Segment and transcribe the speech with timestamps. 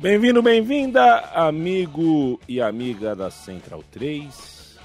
[0.00, 4.78] Bem-vindo, bem-vinda, amigo e amiga da Central 3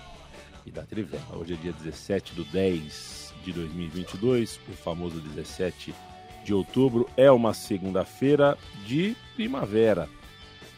[0.66, 1.38] e da Trivela.
[1.38, 5.94] Hoje é dia 17 do 10 de 2022, o famoso 17
[6.44, 7.08] de outubro.
[7.16, 8.58] É uma segunda-feira
[8.88, 10.10] de primavera.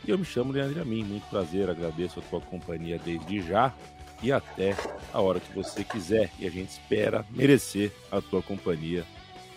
[0.05, 3.73] E eu me chamo Leandro Amin, muito prazer, agradeço a tua companhia desde já
[4.21, 4.76] e até
[5.13, 6.29] a hora que você quiser.
[6.37, 9.05] E a gente espera merecer a tua companhia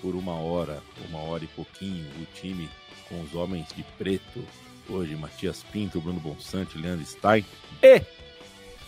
[0.00, 2.06] por uma hora, uma hora e pouquinho.
[2.22, 2.68] O time
[3.08, 4.44] com os homens de preto
[4.88, 7.44] hoje Matias Pinto, Bruno Bonsante, Leandro Stein
[7.82, 8.00] e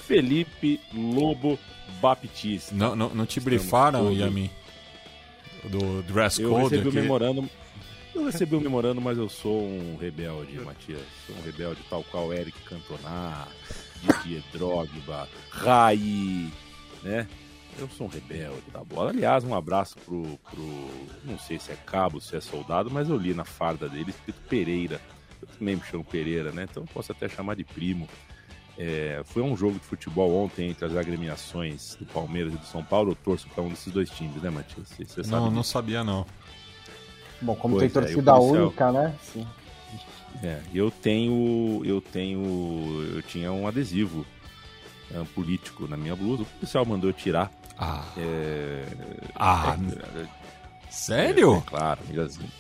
[0.07, 1.59] Felipe Lobo
[2.01, 2.75] Baptista.
[2.75, 4.19] Não, não, não te brifaram, todos...
[4.19, 4.51] Yami?
[5.65, 6.63] Do dress eu code?
[6.65, 6.99] Recebi aqui.
[6.99, 7.51] o memorando,
[8.15, 11.03] eu recebi o memorando, mas eu sou um rebelde, Matias.
[11.27, 13.47] Sou um rebelde tal qual Eric Cantona,
[14.03, 16.51] Didier Drogba, Rai,
[17.03, 17.29] né?
[17.79, 19.11] Eu sou um rebelde da bola.
[19.11, 20.91] Aliás, um abraço pro, pro.
[21.25, 24.41] Não sei se é cabo, se é soldado, mas eu li na farda dele escrito
[24.49, 25.01] Pereira
[25.43, 26.67] eu também me chamo Pereira, né?
[26.71, 28.09] Então posso até chamar de primo.
[28.79, 32.83] É, foi um jogo de futebol ontem entre as agremiações do Palmeiras e do São
[32.83, 33.13] Paulo.
[33.13, 34.89] Eu torço para um desses dois times, né, Matias?
[34.89, 35.73] Você, você não, não disso?
[35.73, 36.27] sabia, não.
[37.43, 39.15] Bom, como pois tem é, torcida é, única, né?
[39.23, 39.47] Sim.
[40.43, 41.83] É, eu tenho.
[41.85, 42.41] Eu tenho.
[43.15, 44.25] Eu tinha um adesivo
[45.13, 46.43] um, político na minha blusa.
[46.43, 47.51] O policial mandou eu tirar.
[47.79, 48.05] Ah.
[48.17, 48.85] É,
[49.35, 49.77] ah.
[50.17, 50.40] É,
[50.91, 51.55] Sério?
[51.55, 52.01] É, é claro,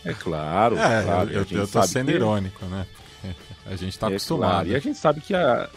[0.04, 0.78] é claro.
[0.78, 2.14] É, claro, eu, eu tô sendo que...
[2.14, 2.86] irônico, né?
[3.66, 4.50] A gente tá é, acostumado.
[4.50, 4.68] Claro.
[4.68, 5.68] E a gente sabe que a,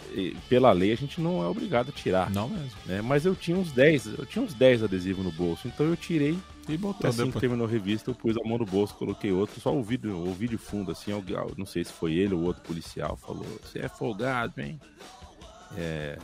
[0.48, 2.28] pela lei a gente não é obrigado a tirar.
[2.30, 2.72] Não mesmo.
[2.86, 3.00] Né?
[3.02, 6.36] Mas eu tinha uns 10, eu tinha uns 10 adesivos no bolso, então eu tirei
[6.68, 7.34] e botou assim depois.
[7.34, 10.48] que terminou a revista, eu pus a mão no bolso, coloquei outro, só ouvi, ouvi
[10.48, 13.88] de fundo, assim, alguém, não sei se foi ele ou outro policial, falou, você é
[13.88, 14.80] folgado, hein?
[15.76, 16.18] É,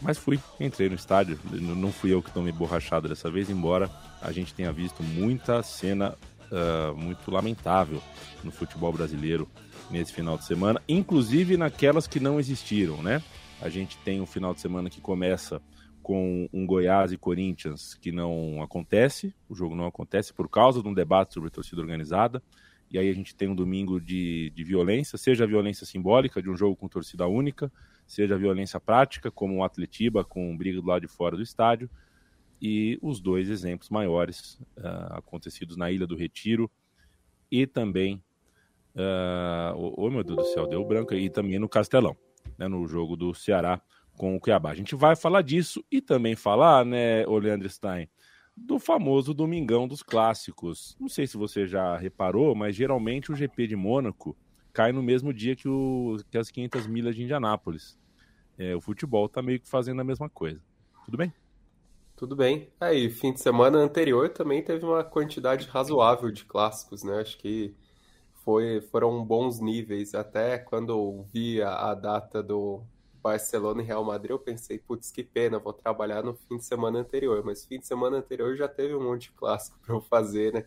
[0.00, 1.38] mas fui, entrei no estádio.
[1.52, 3.90] Não fui eu que tomei borrachada dessa vez, embora
[4.20, 6.16] a gente tenha visto muita cena
[6.50, 8.02] uh, muito lamentável
[8.44, 9.48] no futebol brasileiro
[9.90, 13.22] nesse final de semana, inclusive naquelas que não existiram, né?
[13.60, 15.62] A gente tem um final de semana que começa
[16.02, 20.88] com um Goiás e Corinthians que não acontece, o jogo não acontece por causa de
[20.88, 22.42] um debate sobre torcida organizada.
[22.88, 26.48] E aí a gente tem um domingo de, de violência, seja a violência simbólica de
[26.48, 27.72] um jogo com torcida única,
[28.06, 31.90] seja violência prática, como o Atletiba com briga do lado de fora do estádio,
[32.60, 36.70] e os dois exemplos maiores uh, acontecidos na Ilha do Retiro
[37.50, 38.22] e também,
[38.94, 42.16] uh, oh, meu Deus do céu, deu branco, e também no Castelão,
[42.56, 43.80] né, no jogo do Ceará
[44.16, 44.70] com o Cuiabá.
[44.70, 48.08] A gente vai falar disso e também falar, né, o Leandro Stein,
[48.56, 50.96] do famoso Domingão dos Clássicos.
[50.98, 54.34] Não sei se você já reparou, mas geralmente o GP de Mônaco
[54.76, 57.98] cai no mesmo dia que, o, que as 500 milhas de Indianápolis.
[58.58, 60.60] É, o futebol tá meio que fazendo a mesma coisa.
[61.06, 61.32] Tudo bem?
[62.14, 62.70] Tudo bem.
[62.78, 67.20] Aí, fim de semana anterior também teve uma quantidade razoável de clássicos, né?
[67.20, 67.74] Acho que
[68.44, 70.14] foi, foram bons níveis.
[70.14, 72.82] Até quando vi a, a data do
[73.22, 76.98] Barcelona e Real Madrid, eu pensei, putz, que pena, vou trabalhar no fim de semana
[76.98, 77.42] anterior.
[77.42, 80.66] Mas fim de semana anterior já teve um monte de clássico para eu fazer, né?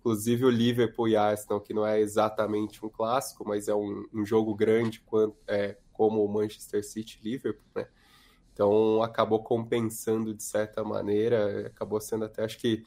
[0.00, 4.24] Inclusive o Liverpool e Arsenal, que não é exatamente um clássico, mas é um, um
[4.24, 7.86] jogo grande quanto, é, como o Manchester City e Liverpool, né?
[8.52, 12.82] Então acabou compensando de certa maneira, acabou sendo até acho que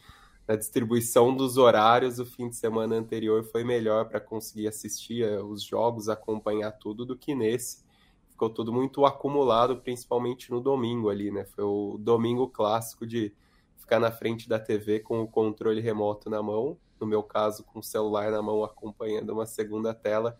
[0.48, 5.42] na distribuição dos horários o fim de semana anterior foi melhor para conseguir assistir eh,
[5.42, 7.84] os jogos, acompanhar tudo do que nesse.
[8.30, 11.46] Ficou tudo muito acumulado, principalmente no domingo ali, né?
[11.46, 13.34] Foi o domingo clássico de
[13.78, 17.80] ficar na frente da TV com o controle remoto na mão no meu caso, com
[17.80, 20.38] o celular na mão, acompanhando uma segunda tela,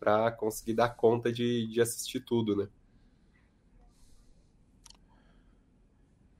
[0.00, 2.68] para conseguir dar conta de, de assistir tudo, né?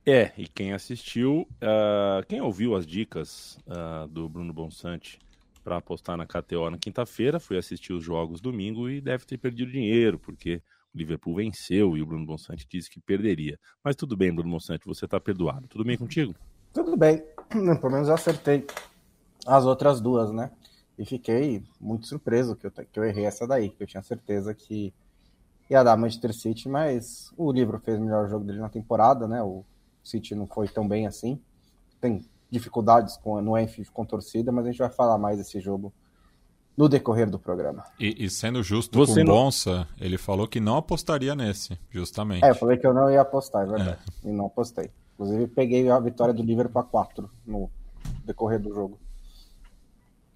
[0.05, 5.19] É, e quem assistiu, uh, quem ouviu as dicas uh, do Bruno Bonsante
[5.63, 9.69] para apostar na KTO na quinta-feira, foi assistir os jogos domingo e deve ter perdido
[9.69, 10.61] dinheiro, porque
[10.95, 13.59] o Liverpool venceu e o Bruno Bonsante disse que perderia.
[13.83, 15.67] Mas tudo bem, Bruno Bonsante, você está perdoado.
[15.67, 16.33] Tudo bem contigo?
[16.73, 18.65] Tudo bem, pelo menos eu acertei
[19.45, 20.51] as outras duas, né?
[20.97, 24.53] E fiquei muito surpreso que eu, que eu errei essa daí, que eu tinha certeza
[24.53, 24.93] que
[25.69, 29.43] ia dar Manchester City, mas o livro fez o melhor jogo dele na temporada, né?
[29.43, 29.63] O
[30.03, 31.39] City não foi tão bem assim.
[31.99, 35.93] Tem dificuldades com, no Enfield com torcida, mas a gente vai falar mais desse jogo
[36.75, 37.83] no decorrer do programa.
[37.99, 39.33] E, e sendo justo Você com o não...
[39.33, 42.45] Bonsa, ele falou que não apostaria nesse, justamente.
[42.45, 43.99] É, eu falei que eu não ia apostar, é verdade.
[44.23, 44.29] É.
[44.29, 44.91] E não apostei.
[45.15, 47.69] Inclusive, peguei a vitória do Liverpool a 4 no
[48.23, 48.99] decorrer do jogo.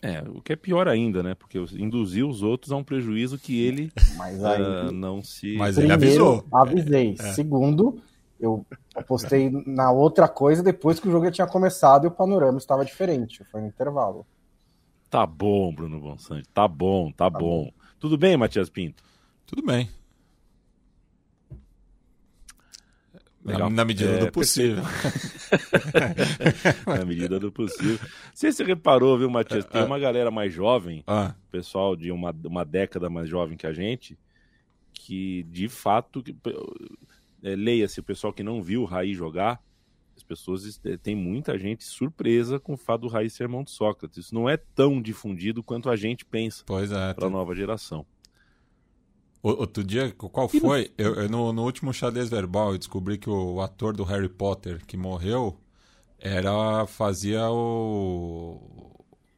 [0.01, 1.35] É, o que é pior ainda, né?
[1.35, 5.55] Porque induziu os outros a um prejuízo que ele Mas aí, uh, não se.
[5.57, 6.43] Mas ele avisou.
[6.51, 7.15] Avisei.
[7.19, 7.33] É.
[7.33, 8.01] Segundo,
[8.39, 8.65] eu
[8.95, 12.83] apostei na outra coisa depois que o jogo já tinha começado e o panorama estava
[12.83, 13.43] diferente.
[13.51, 14.25] Foi no intervalo.
[15.09, 16.47] Tá bom, Bruno Bonsante.
[16.49, 17.65] Tá bom, tá, tá bom.
[17.65, 17.71] bom.
[17.99, 19.03] Tudo bem, Matias Pinto?
[19.45, 19.87] Tudo bem.
[23.43, 24.83] Na, na, medida é, do possível.
[26.85, 27.99] na medida do possível.
[28.33, 29.65] Você se reparou, viu, Matias?
[29.65, 29.85] Tem ah.
[29.85, 31.33] uma galera mais jovem, ah.
[31.51, 34.17] pessoal de uma, uma década mais jovem que a gente,
[34.93, 36.23] que de fato,
[37.41, 39.59] é, leia-se o pessoal que não viu o Raí jogar,
[40.15, 43.71] as pessoas é, tem muita gente surpresa com o fato do Raí ser irmão de
[43.71, 44.25] Sócrates.
[44.25, 48.05] Isso não é tão difundido quanto a gente pensa é, para a nova geração.
[49.43, 50.91] Outro dia, qual foi?
[50.95, 54.29] Eu, eu, no, no, último xadrez verbal, eu descobri que o, o, ator do Harry
[54.29, 55.57] Potter que morreu
[56.19, 58.61] era fazia o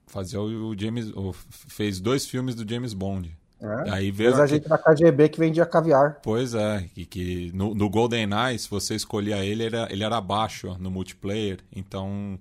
[0.06, 3.34] fazia o James o, fez dois filmes do James Bond.
[3.62, 6.20] É, Aí veio a gente da KGB que vendia caviar.
[6.22, 10.20] Pois é, e que no, no GoldenEye, se você escolhia ele, ele era, ele era
[10.20, 12.38] baixo no multiplayer, então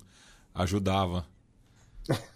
[0.52, 1.24] ajudava.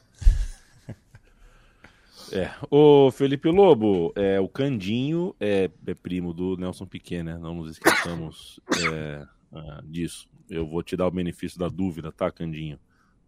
[2.32, 2.50] É.
[2.70, 7.38] O Felipe Lobo, é, o Candinho é, é, primo do Nelson Piquet, né?
[7.38, 8.60] Não nos esqueçamos
[8.92, 10.28] é, uh, disso.
[10.48, 12.78] Eu vou te dar o benefício da dúvida, tá, Candinho?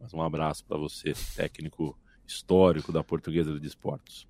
[0.00, 4.26] Mas um abraço para você, técnico histórico da Portuguesa de Esportes.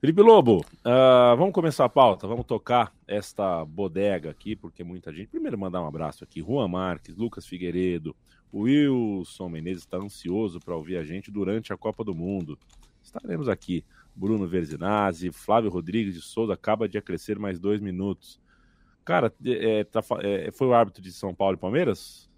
[0.00, 5.28] Felipe Lobo, uh, vamos começar a pauta, vamos tocar esta bodega aqui, porque muita gente.
[5.28, 8.16] Primeiro, mandar um abraço aqui: Juan Marques, Lucas Figueiredo,
[8.52, 12.58] Wilson Menezes está ansioso para ouvir a gente durante a Copa do Mundo.
[13.02, 13.84] Estaremos aqui.
[14.14, 18.40] Bruno Verzinazzi, Flávio Rodrigues de Souza acaba de acrescer mais dois minutos.
[19.04, 22.28] Cara, é, tá, é, foi o árbitro de São Paulo e Palmeiras?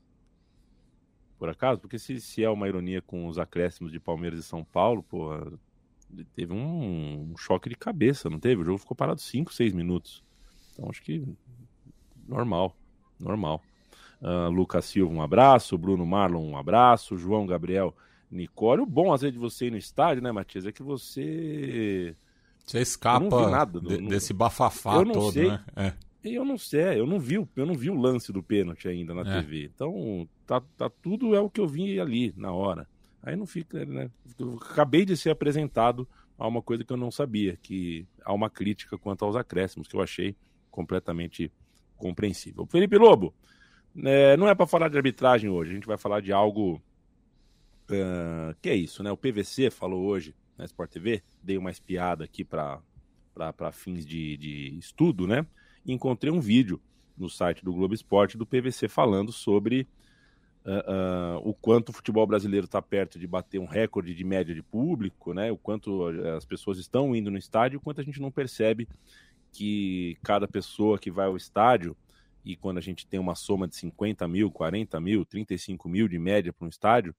[1.39, 1.81] Por acaso?
[1.81, 5.53] Porque se, se é uma ironia com os acréscimos de Palmeiras e São Paulo, porra,
[6.35, 8.63] teve um, um choque de cabeça, não teve?
[8.63, 10.23] O jogo ficou parado 5, 6 minutos.
[10.73, 11.27] Então acho que
[12.29, 12.77] normal,
[13.19, 13.61] normal.
[14.21, 15.77] Uh, Lucas Silva, um abraço.
[15.77, 17.19] Bruno Marlon, um abraço.
[17.19, 17.95] João Gabriel
[18.33, 18.83] Nicole.
[18.83, 22.17] O bom, às vezes, de você ir no estádio, né, Matias, é que você.
[22.65, 24.09] Você escapa nada de, no...
[24.09, 25.49] desse bafafá todo, sei.
[25.49, 25.65] né?
[25.77, 25.93] É.
[26.25, 29.23] Eu não sei, eu não vi, eu não vi o lance do pênalti ainda na
[29.23, 29.41] é.
[29.41, 29.65] TV.
[29.75, 32.89] Então, tá, tá, tudo é o que eu vi ali na hora.
[33.23, 34.09] Aí não fica, né?
[34.39, 36.09] Eu acabei de ser apresentado
[36.39, 39.97] a uma coisa que eu não sabia, que há uma crítica quanto aos acréscimos, que
[39.97, 40.37] eu achei
[40.71, 41.51] completamente
[41.97, 42.67] compreensível.
[42.67, 43.35] Felipe Lobo,
[44.05, 46.81] é, não é para falar de arbitragem hoje, a gente vai falar de algo
[47.91, 49.11] Uh, que é isso, né?
[49.11, 52.81] O PVC falou hoje na Sport TV, dei uma espiada aqui para
[53.73, 55.47] fins de, de estudo, né?
[55.85, 56.81] E encontrei um vídeo
[57.17, 59.87] no site do Globo Esporte do PVC falando sobre
[60.65, 64.55] uh, uh, o quanto o futebol brasileiro está perto de bater um recorde de média
[64.55, 65.51] de público, né?
[65.51, 66.07] O quanto
[66.37, 68.89] as pessoas estão indo no estádio, o quanto a gente não percebe
[69.53, 71.97] que cada pessoa que vai ao estádio
[72.45, 76.19] e quando a gente tem uma soma de 50 mil, 40 mil, 35 mil de
[76.19, 77.15] média para um estádio,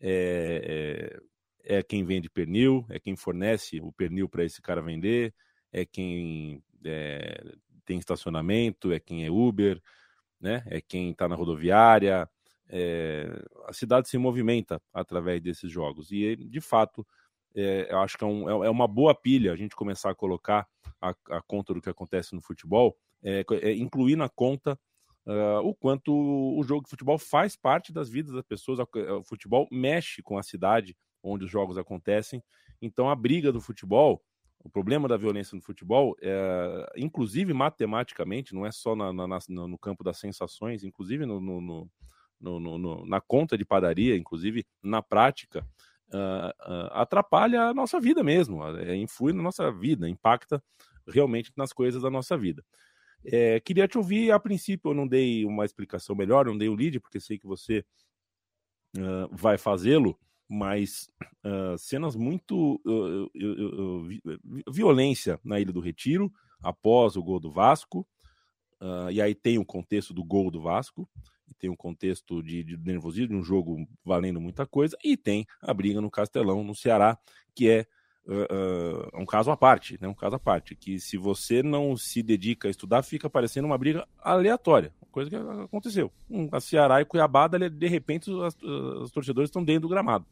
[0.00, 1.20] é,
[1.64, 5.34] é, é quem vende pernil, é quem fornece o pernil para esse cara vender,
[5.72, 7.42] é quem é,
[7.84, 9.80] tem estacionamento, é quem é Uber,
[10.40, 10.62] né?
[10.66, 12.28] é quem está na rodoviária.
[12.68, 13.26] É,
[13.66, 16.10] a cidade se movimenta através desses jogos.
[16.10, 17.06] E, de fato,
[17.54, 20.66] é, eu acho que é, um, é, uma boa pilha a gente começar a colocar
[21.00, 24.78] a, a conta do que acontece no futebol, é, é incluir na conta
[25.26, 28.78] uh, o quanto o jogo de futebol faz parte das vidas das pessoas.
[28.78, 32.42] O futebol mexe com a cidade onde os jogos acontecem.
[32.80, 34.22] Então, a briga do futebol,
[34.58, 39.78] o problema da violência no futebol, é, inclusive matematicamente, não é só na, na, no
[39.78, 41.90] campo das sensações, inclusive no, no,
[42.40, 45.66] no, na conta de padaria, inclusive na prática,
[46.08, 50.62] uh, uh, atrapalha a nossa vida mesmo, é, influi na nossa vida, impacta
[51.06, 52.64] realmente nas coisas da nossa vida.
[53.26, 56.74] É, queria te ouvir, a princípio eu não dei uma explicação melhor, não dei o
[56.74, 57.84] lead, porque sei que você
[58.96, 61.08] uh, vai fazê-lo, mas
[61.44, 66.30] uh, cenas muito uh, violência na Ilha do Retiro,
[66.62, 68.06] após o gol do Vasco,
[69.10, 71.08] e aí tem o contexto do gol do Vasco,
[71.48, 75.46] e tem o contexto de, de nervosismo, de um jogo valendo muita coisa, e tem
[75.62, 77.18] a briga no Castelão, no Ceará,
[77.54, 77.86] que é
[78.26, 80.08] uh, uh, um caso à parte, né?
[80.08, 83.78] Um caso à parte, que se você não se dedica a estudar, fica parecendo uma
[83.78, 86.12] briga aleatória, coisa que aconteceu.
[86.30, 90.26] Um, a Ceará e Cuiabá, de repente, os, os torcedores estão dentro do gramado.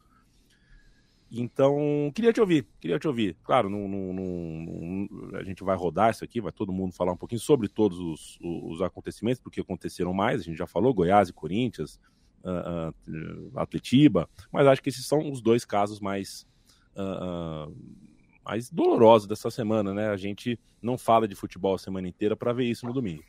[1.35, 3.39] Então, queria te ouvir, queria te ouvir.
[3.43, 7.17] Claro, não, não, não, a gente vai rodar isso aqui, vai todo mundo falar um
[7.17, 11.33] pouquinho sobre todos os, os acontecimentos, porque aconteceram mais, a gente já falou, Goiás e
[11.33, 11.99] Corinthians,
[12.45, 16.47] uh, uh, Atletiba, mas acho que esses são os dois casos mais,
[16.97, 17.75] uh,
[18.45, 20.09] mais dolorosos dessa semana, né?
[20.09, 23.23] A gente não fala de futebol a semana inteira para ver isso no domingo.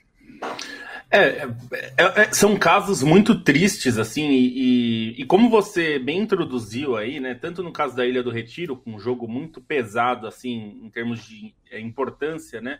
[1.11, 7.19] É, é, é, são casos muito tristes, assim, e, e, como você bem introduziu aí,
[7.19, 10.89] né, tanto no caso da Ilha do Retiro, com um jogo muito pesado, assim, em
[10.89, 12.79] termos de é, importância, né,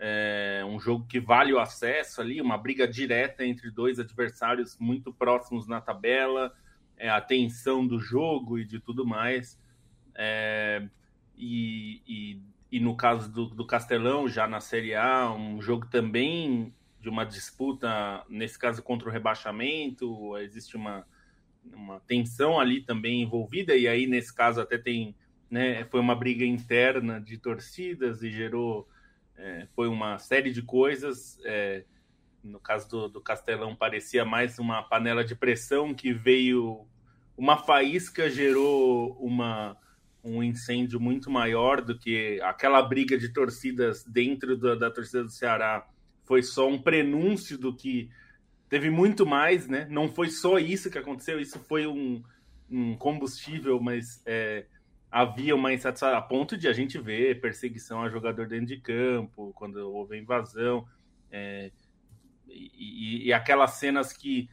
[0.00, 5.12] é um jogo que vale o acesso ali, uma briga direta entre dois adversários muito
[5.12, 6.52] próximos na tabela,
[6.96, 9.60] é, a tensão do jogo e de tudo mais,
[10.22, 10.82] é,
[11.34, 16.74] e, e, e, no caso do, do Castelão, já na Série A, um jogo também
[17.00, 21.06] de uma disputa, nesse caso contra o rebaixamento, existe uma,
[21.72, 25.16] uma tensão ali também envolvida, e aí nesse caso até tem,
[25.50, 28.86] né, foi uma briga interna de torcidas e gerou,
[29.38, 31.84] é, foi uma série de coisas, é,
[32.44, 36.86] no caso do, do Castelão parecia mais uma panela de pressão que veio,
[37.38, 39.78] uma faísca gerou uma
[40.22, 45.30] um incêndio muito maior do que aquela briga de torcidas dentro da, da torcida do
[45.30, 45.86] Ceará
[46.24, 48.10] foi só um prenúncio do que
[48.68, 49.86] teve muito mais, né?
[49.90, 52.22] Não foi só isso que aconteceu, isso foi um,
[52.70, 54.66] um combustível, mas é,
[55.10, 59.52] havia uma insatisfação a ponto de a gente ver perseguição a jogador dentro de campo,
[59.56, 60.86] quando houve invasão,
[61.32, 61.72] é,
[62.46, 64.48] e, e, aquelas cenas que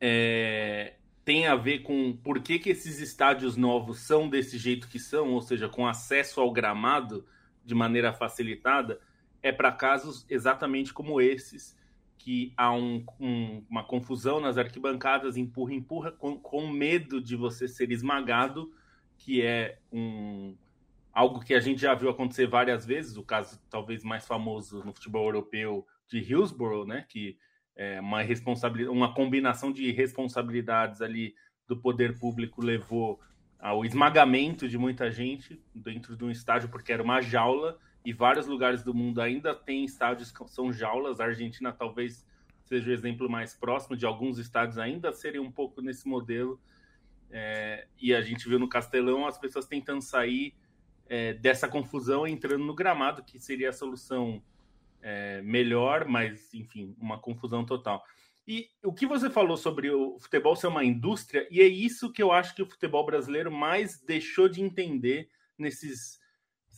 [0.00, 0.94] é,
[1.28, 5.34] tem a ver com por que, que esses estádios novos são desse jeito que são,
[5.34, 7.26] ou seja, com acesso ao gramado
[7.62, 8.98] de maneira facilitada
[9.42, 11.78] é para casos exatamente como esses,
[12.16, 17.68] que há um, um, uma confusão nas arquibancadas, empurra, empurra, com, com medo de você
[17.68, 18.72] ser esmagado,
[19.18, 20.56] que é um,
[21.12, 24.94] algo que a gente já viu acontecer várias vezes, o caso talvez mais famoso no
[24.94, 27.36] futebol europeu de Hillsborough, né, que
[27.78, 31.34] é uma responsabilidade, uma combinação de responsabilidades ali
[31.68, 33.20] do poder público levou
[33.56, 38.46] ao esmagamento de muita gente dentro de um estádio porque era uma jaula e vários
[38.46, 41.20] lugares do mundo ainda tem estádios que são jaulas.
[41.20, 42.26] A Argentina talvez
[42.64, 46.60] seja o exemplo mais próximo de alguns estádios ainda serem um pouco nesse modelo.
[47.30, 50.54] É, e a gente viu no Castelão as pessoas tentando sair
[51.08, 54.42] é, dessa confusão entrando no gramado, que seria a solução
[55.02, 58.04] é, melhor, mas enfim, uma confusão total.
[58.46, 62.22] E o que você falou sobre o futebol ser uma indústria, e é isso que
[62.22, 65.28] eu acho que o futebol brasileiro mais deixou de entender
[65.58, 66.18] nesses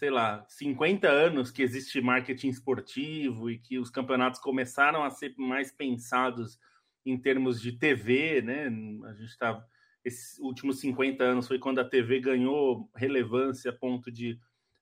[0.00, 5.34] sei lá, 50 anos que existe marketing esportivo e que os campeonatos começaram a ser
[5.36, 6.58] mais pensados
[7.04, 8.68] em termos de TV, né?
[9.06, 9.62] A gente está
[10.02, 14.38] esses últimos 50 anos foi quando a TV ganhou relevância a ponto de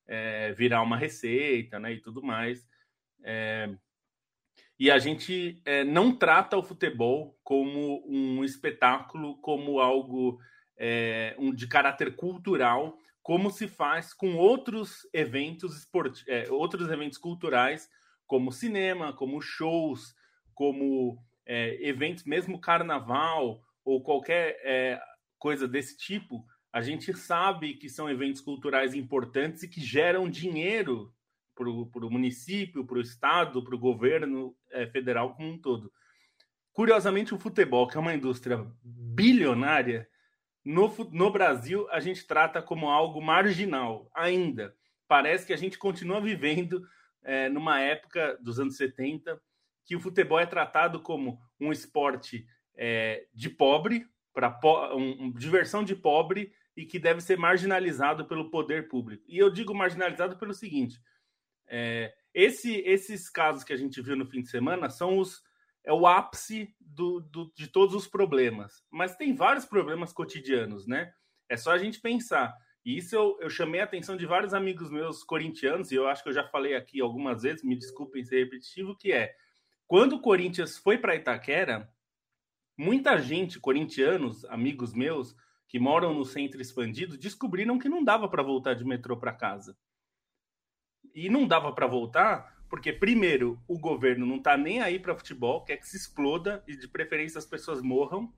[0.07, 1.95] é, virar uma receita, né?
[1.95, 2.64] E tudo mais.
[3.22, 3.75] É,
[4.78, 10.38] e a gente é, não trata o futebol como um espetáculo, como algo
[10.76, 12.96] é, um, de caráter cultural
[13.28, 16.25] como se faz com outros eventos esport...
[16.26, 17.87] É, outros eventos culturais,
[18.26, 20.14] como cinema, como shows,
[20.54, 24.98] como é, eventos, mesmo carnaval ou qualquer é,
[25.38, 31.14] coisa desse tipo, a gente sabe que são eventos culturais importantes e que geram dinheiro
[31.64, 35.92] para o município, para o estado, para o governo é, federal como um todo.
[36.72, 40.08] Curiosamente, o futebol, que é uma indústria bilionária,
[40.64, 44.74] no, no Brasil, a gente trata como algo marginal ainda.
[45.08, 46.86] Parece que a gente continua vivendo
[47.24, 49.40] é, numa época dos anos 70
[49.84, 52.46] que o futebol é tratado como um esporte
[52.76, 58.26] é, de pobre, para po um, um, diversão de pobre e que deve ser marginalizado
[58.26, 59.24] pelo poder público.
[59.26, 61.00] E eu digo marginalizado pelo seguinte:
[61.68, 65.42] é, esse, esses casos que a gente viu no fim de semana são os
[65.84, 68.84] é o ápice do, do, de todos os problemas.
[68.90, 71.10] Mas tem vários problemas cotidianos, né?
[71.48, 72.54] É só a gente pensar.
[72.84, 76.22] E isso eu, eu chamei a atenção de vários amigos meus corintianos, e eu acho
[76.22, 79.34] que eu já falei aqui algumas vezes, me desculpem ser repetitivo, que é
[79.87, 81.90] quando o Corinthians foi para Itaquera,
[82.76, 85.34] muita gente, corintianos, amigos meus,
[85.66, 89.76] que moram no centro expandido, descobriram que não dava para voltar de metrô para casa.
[91.14, 95.62] E não dava para voltar porque, primeiro, o governo não está nem aí para futebol,
[95.62, 98.32] quer que se exploda e, de preferência, as pessoas morram.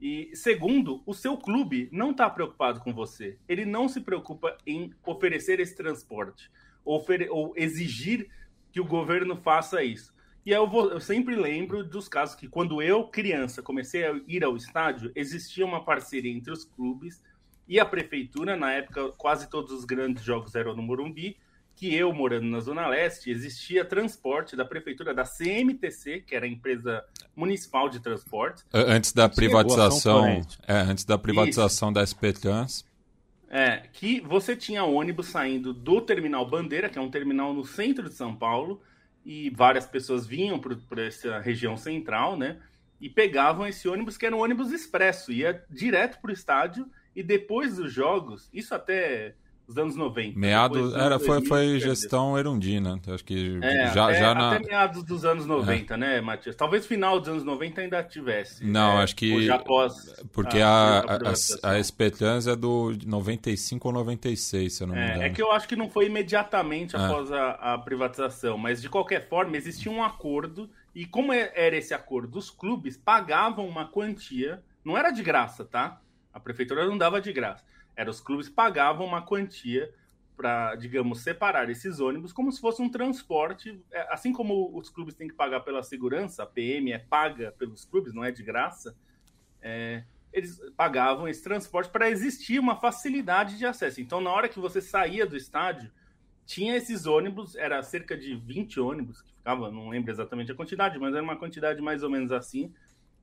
[0.00, 3.38] E segundo, o seu clube não está preocupado com você.
[3.48, 6.50] Ele não se preocupa em oferecer esse transporte
[6.84, 8.28] ofere ou exigir
[8.72, 10.12] que o governo faça isso.
[10.44, 14.42] E eu, vou, eu, sempre lembro dos casos que, quando eu, criança, comecei a ir
[14.42, 17.22] ao estádio, existia uma parceria entre os clubes
[17.68, 18.56] e a prefeitura.
[18.56, 21.36] Na época, quase todos os grandes jogos eram no Morumbi.
[21.82, 26.48] Que eu, morando na Zona Leste, existia transporte da prefeitura, da CMTC, que era a
[26.48, 28.62] empresa municipal de transporte.
[28.72, 30.24] Antes da privatização,
[30.64, 31.94] é, antes da privatização Isso.
[31.94, 32.84] da SP Trans.
[33.50, 38.08] É, que você tinha ônibus saindo do Terminal Bandeira, que é um terminal no centro
[38.08, 38.80] de São Paulo,
[39.26, 42.58] e várias pessoas vinham para essa região central, né?
[43.00, 47.24] E pegavam esse ônibus, que era um ônibus expresso, ia direto para o estádio, e
[47.24, 49.34] depois dos jogos, isso até
[49.72, 50.38] os anos 90.
[50.38, 53.00] Meados, era, foi, foi gestão erundina.
[53.08, 54.52] Acho que é, já, até, já na...
[54.52, 55.96] até meados dos anos 90, é.
[55.96, 56.54] né, Matias?
[56.54, 58.64] Talvez final dos anos 90 ainda tivesse.
[58.64, 59.50] Não, é, acho que.
[59.50, 64.94] Após porque a, a, a, a Espetrans é do 95 ou 96, se eu não
[64.94, 65.22] me é, engano.
[65.22, 66.98] É, que eu acho que não foi imediatamente é.
[66.98, 70.70] após a, a privatização, mas de qualquer forma existia um acordo.
[70.94, 72.38] E como é, era esse acordo?
[72.38, 76.00] Os clubes pagavam uma quantia, não era de graça, tá?
[76.32, 77.64] A prefeitura não dava de graça
[77.96, 79.92] era os clubes pagavam uma quantia
[80.36, 85.14] para, digamos, separar esses ônibus como se fosse um transporte, é, assim como os clubes
[85.14, 88.96] têm que pagar pela segurança, a PM é paga pelos clubes, não é de graça.
[89.60, 94.00] É, eles pagavam esse transporte para existir uma facilidade de acesso.
[94.00, 95.92] Então, na hora que você saía do estádio,
[96.46, 100.98] tinha esses ônibus, era cerca de 20 ônibus que ficavam, não lembro exatamente a quantidade,
[100.98, 102.72] mas era uma quantidade mais ou menos assim.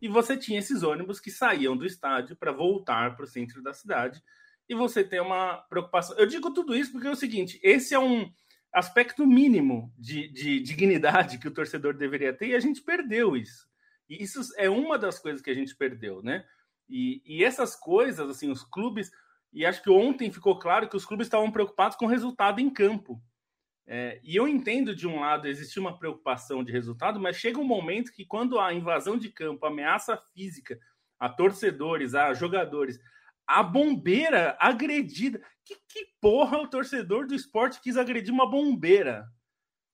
[0.01, 3.73] E você tinha esses ônibus que saíam do estádio para voltar para o centro da
[3.73, 4.23] cidade
[4.69, 6.15] e você tem uma preocupação.
[6.17, 8.31] Eu digo tudo isso porque é o seguinte: esse é um
[8.71, 13.67] aspecto mínimo de, de dignidade que o torcedor deveria ter e a gente perdeu isso.
[14.07, 16.45] E isso é uma das coisas que a gente perdeu, né?
[16.87, 19.11] E, e essas coisas, assim, os clubes.
[19.51, 22.69] E acho que ontem ficou claro que os clubes estavam preocupados com o resultado em
[22.69, 23.19] campo.
[23.87, 27.63] É, e eu entendo, de um lado, existir uma preocupação de resultado, mas chega um
[27.63, 30.79] momento que, quando a invasão de campo, ameaça física
[31.19, 32.99] a torcedores, a jogadores,
[33.49, 35.41] a bombeira agredida.
[35.65, 39.27] Que, que porra o torcedor do esporte quis agredir uma bombeira?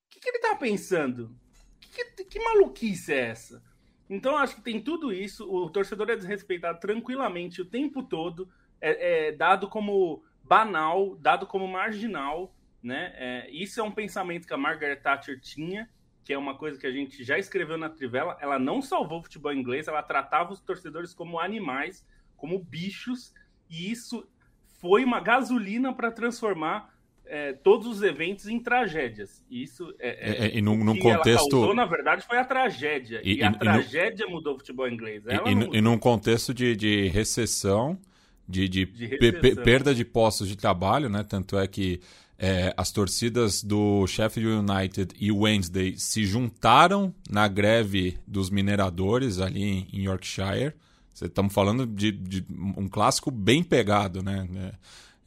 [0.06, 1.34] O que, que ele tá pensando?
[1.80, 3.64] Que, que, que maluquice é essa?
[4.10, 5.50] Então, acho que tem tudo isso.
[5.50, 8.50] O torcedor é desrespeitado tranquilamente o tempo todo,
[8.82, 12.54] é, é dado como banal, dado como marginal.
[12.84, 13.14] Né?
[13.16, 15.90] É, isso é um pensamento que a Margaret Thatcher tinha,
[16.26, 18.38] que é uma coisa que a gente já escreveu na Trivela.
[18.42, 23.34] Ela não salvou o futebol inglês, ela tratava os torcedores como animais, como bichos,
[23.70, 24.26] e isso
[24.80, 26.94] foi uma gasolina para transformar
[27.28, 29.44] é, todos os eventos em tragédias.
[29.50, 31.50] Isso é, é, é e num, num contexto.
[31.50, 33.22] Causou, na verdade, foi a tragédia.
[33.24, 35.24] E, e a e, tragédia mudou o futebol inglês.
[35.26, 37.98] Ela e, e num contexto de, de recessão,
[38.48, 39.64] de, de, de recessão.
[39.64, 41.24] perda de postos de trabalho, né?
[41.24, 42.00] Tanto é que
[42.38, 49.88] é, as torcidas do Sheffield United e Wednesday se juntaram na greve dos mineradores ali
[49.92, 50.74] em Yorkshire.
[51.22, 54.48] Estamos falando de, de, um clássico bem pegado, né?
[54.56, 54.74] É,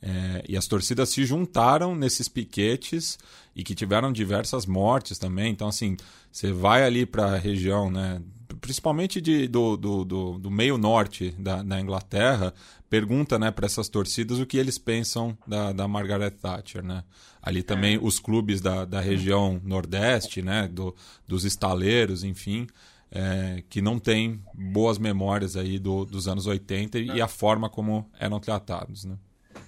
[0.00, 3.18] é, e as torcidas se juntaram nesses piquetes
[3.54, 5.50] e que tiveram diversas mortes também.
[5.50, 5.96] Então, assim,
[6.30, 8.22] você vai ali para a região, né?
[8.60, 12.54] principalmente de, do, do, do, do, meio norte da, da Inglaterra,
[12.88, 16.82] pergunta né, para essas torcidas o que eles pensam da, da Margaret Thatcher.
[16.82, 17.04] Né?
[17.42, 17.98] Ali também é.
[18.00, 20.94] os clubes da, da região nordeste, né, do,
[21.26, 22.66] dos estaleiros, enfim
[23.10, 28.10] é, que não tem boas memórias aí do, dos anos 80 e a forma como
[28.18, 29.18] eram tratados, né?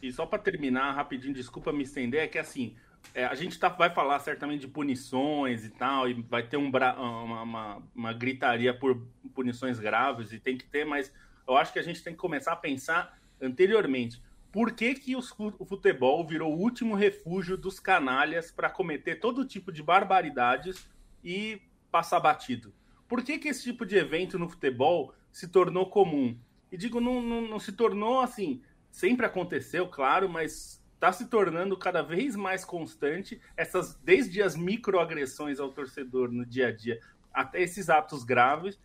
[0.03, 2.74] E só para terminar rapidinho, desculpa me estender, é que assim,
[3.14, 6.68] é, a gente tá, vai falar certamente de punições e tal, e vai ter um,
[6.68, 11.12] uma, uma, uma, gritaria por punições graves, e tem que ter, mas
[11.46, 14.22] eu acho que a gente tem que começar a pensar anteriormente.
[14.53, 19.44] Por que, que os, o futebol virou o último refúgio dos canalhas para cometer todo
[19.44, 20.88] tipo de barbaridades
[21.22, 22.72] e passar batido?
[23.11, 26.38] Por que, que esse tipo de evento no futebol se tornou comum?
[26.70, 31.77] E digo, não, não, não se tornou assim, sempre aconteceu, claro, mas está se tornando
[31.77, 37.01] cada vez mais constante essas desde as microagressões ao torcedor no dia a dia
[37.35, 38.79] até esses atos graves.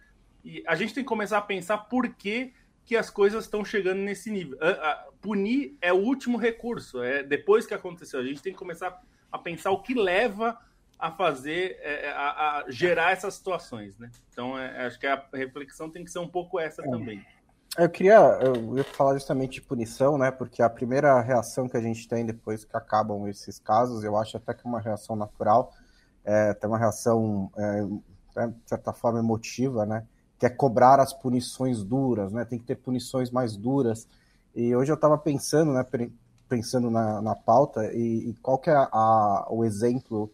[0.44, 2.52] E a gente tem que começar a pensar por que,
[2.84, 4.58] que as coisas estão chegando nesse nível.
[4.60, 8.20] A, a, punir é o último recurso é depois que aconteceu.
[8.20, 9.00] A gente tem que começar
[9.32, 10.58] a pensar o que leva
[10.98, 14.10] a fazer, é, é, a, a, gerar essas situações, né?
[14.32, 16.90] Então, é, acho que a reflexão tem que ser um pouco essa é.
[16.90, 17.26] também.
[17.78, 20.32] Eu queria, eu ia falar justamente de punição, né?
[20.32, 24.38] Porque a primeira reação que a gente tem depois que acabam esses casos, eu acho
[24.38, 25.74] até que é uma reação natural,
[26.24, 30.06] é até uma reação, é, de certa forma, emotiva, né?
[30.38, 32.46] que é cobrar as punições duras, né?
[32.46, 34.08] Tem que ter punições mais duras.
[34.54, 35.86] E hoje eu estava pensando, né?
[36.48, 40.32] Pensando na, na pauta e, e qual que é a, o exemplo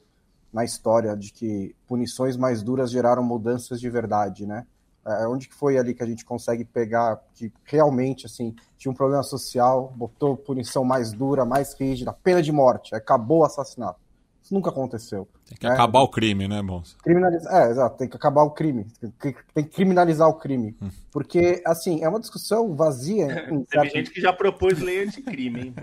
[0.51, 4.65] na história de que punições mais duras geraram mudanças de verdade, né?
[5.05, 8.95] É, onde que foi ali que a gente consegue pegar que realmente assim tinha um
[8.95, 13.99] problema social, botou punição mais dura, mais rígida, pena de morte, acabou o assassinato.
[14.43, 15.27] Isso nunca aconteceu.
[15.47, 15.73] Tem que né?
[15.73, 16.97] acabar o crime, né, moço?
[17.01, 20.89] Criminalizar, é, exato, tem que acabar o crime, tem que, criminalizar o crime, hum.
[21.11, 23.49] porque assim é uma discussão vazia.
[23.69, 25.75] Tem gente que já propôs lei anticrime, hein?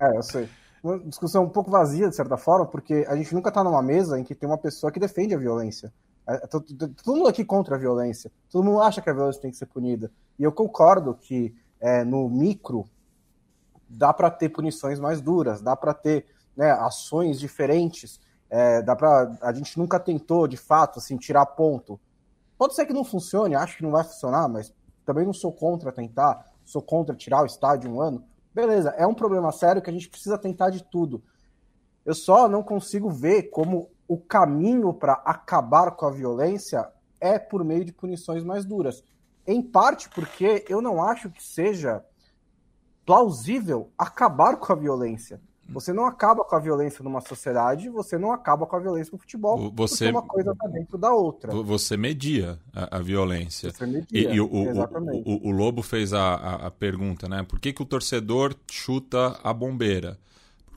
[0.00, 0.48] é, eu sei
[0.82, 4.18] uma discussão um pouco vazia, de certa forma, porque a gente nunca está numa mesa
[4.18, 5.92] em que tem uma pessoa que defende a violência.
[6.26, 6.66] É, é todo,
[7.06, 8.32] mundo aqui contra a violência.
[8.50, 10.10] Todo mundo acha que a violência tem que ser punida.
[10.38, 12.88] E eu concordo que é, no micro
[13.88, 18.20] dá para ter punições mais duras, dá para ter né, ações diferentes.
[18.50, 22.00] É, dá para a gente nunca tentou de fato assim tirar ponto.
[22.58, 25.90] Pode ser que não funcione, acho que não vai funcionar, mas também não sou contra
[25.90, 28.24] tentar, sou contra tirar o estádio um ano.
[28.54, 31.22] Beleza, é um problema sério que a gente precisa tentar de tudo.
[32.04, 37.64] Eu só não consigo ver como o caminho para acabar com a violência é por
[37.64, 39.02] meio de punições mais duras.
[39.46, 42.04] Em parte porque eu não acho que seja
[43.06, 45.40] plausível acabar com a violência.
[45.72, 49.18] Você não acaba com a violência numa sociedade, você não acaba com a violência no
[49.18, 51.52] futebol, você, uma coisa está dentro da outra.
[51.52, 53.70] Você media a, a violência.
[53.70, 54.72] Você media, e, e o, o,
[55.24, 57.42] o, o, Lobo fez a, a, a, pergunta, né?
[57.42, 60.18] Por que, que o torcedor chuta a bombeira?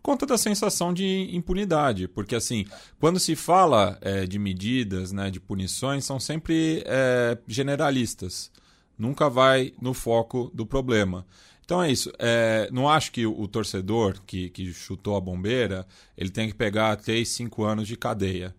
[0.06, 2.68] conta da sensação de impunidade, porque assim,
[3.00, 8.52] quando se fala é, de medidas, né, de punições, são sempre é, generalistas,
[9.00, 11.26] nunca vai no foco do problema.
[11.66, 12.12] Então é isso.
[12.20, 16.96] É, não acho que o, torcedor que, que, chutou a bombeira ele tem que pegar
[16.96, 18.56] 3, 5 anos de cadeia.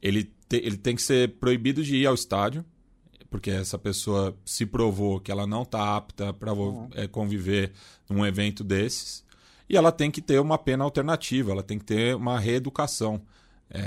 [0.00, 2.64] Ele, te, ele tem que ser proibido de ir ao estádio,
[3.30, 6.90] porque essa pessoa se provou que ela não está apta para uhum.
[6.94, 7.72] é, conviver
[8.08, 9.24] num evento desses
[9.72, 13.22] e ela tem que ter uma pena alternativa, ela tem que ter uma reeducação.
[13.70, 13.80] É,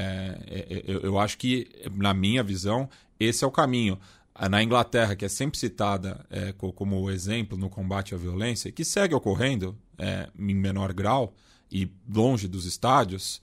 [0.47, 3.99] é, é eu, eu, acho que, na minha visão, esse é o caminho.
[4.37, 9.15] Na Inglaterra, que é sempre citada é, como exemplo no combate à violência, que segue
[9.15, 11.33] ocorrendo é, em menor grau
[11.71, 13.41] e longe dos estádios,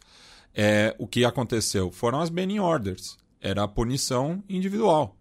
[0.55, 3.17] é, o que aconteceu foram as banning orders.
[3.41, 5.17] Era a punição individual.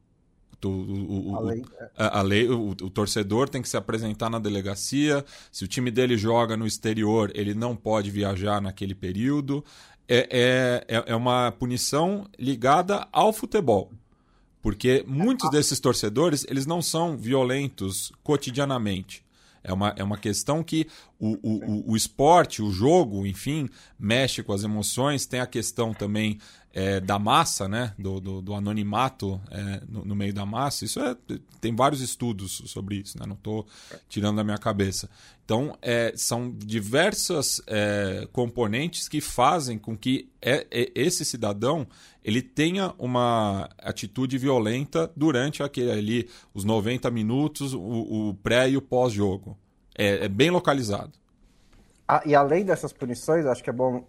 [0.63, 1.89] O, o, a lei, é.
[1.97, 5.25] a, a lei o, o, torcedor tem que se apresentar na delegacia.
[5.51, 9.63] Se o time dele joga no exterior, ele não pode viajar naquele período.
[10.07, 10.27] É,
[10.87, 13.91] é, é, é uma punição ligada ao futebol.
[14.61, 19.23] Porque muitos desses torcedores eles não são violentos cotidianamente.
[19.63, 20.87] É uma, é uma questão que
[21.19, 23.69] o, o, o, esporte, o jogo, enfim,
[23.99, 25.25] mexe com as emoções.
[25.25, 26.39] Tem a questão também
[26.73, 27.93] é, da massa, né?
[27.97, 30.85] do, do, do anonimato é, no, no, meio da massa.
[30.85, 31.15] Isso é,
[31.59, 33.25] tem vários estudos sobre isso, né?
[33.25, 33.65] não estou
[34.07, 35.09] tirando da minha cabeça.
[35.43, 41.85] Então, é, são diversas é, componentes que fazem com que é, é, esse cidadão
[42.23, 48.77] ele tenha uma atitude violenta durante aquele ali, os 90 minutos, o, o pré e
[48.77, 49.57] o pós-jogo.
[49.93, 51.11] É, bem localizado.
[52.07, 54.05] Ah, e além dessas punições, acho que é bom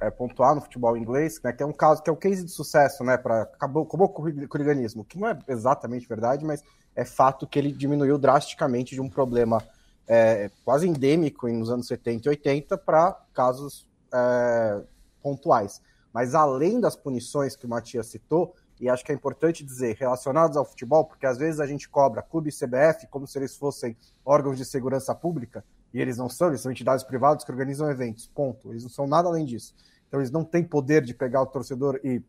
[0.00, 2.44] é, pontuar no futebol inglês, né, que é um caso que é o um case
[2.44, 6.62] de sucesso, né, para acabou, acabou com o hooliganismo, que não é exatamente verdade, mas
[6.96, 9.62] é fato que ele diminuiu drasticamente de um problema
[10.08, 14.82] é, quase endêmico nos anos 70 e 80 para casos é,
[15.22, 15.80] pontuais.
[16.12, 20.56] Mas além das punições que o Matias citou, e acho que é importante dizer, relacionados
[20.56, 23.96] ao futebol, porque às vezes a gente cobra clube e CBF como se eles fossem
[24.24, 28.26] órgãos de segurança pública, e eles não são, eles são entidades privadas que organizam eventos,
[28.26, 28.70] ponto.
[28.70, 29.74] Eles não são nada além disso.
[30.10, 32.20] Então eles não têm poder de pegar o torcedor e,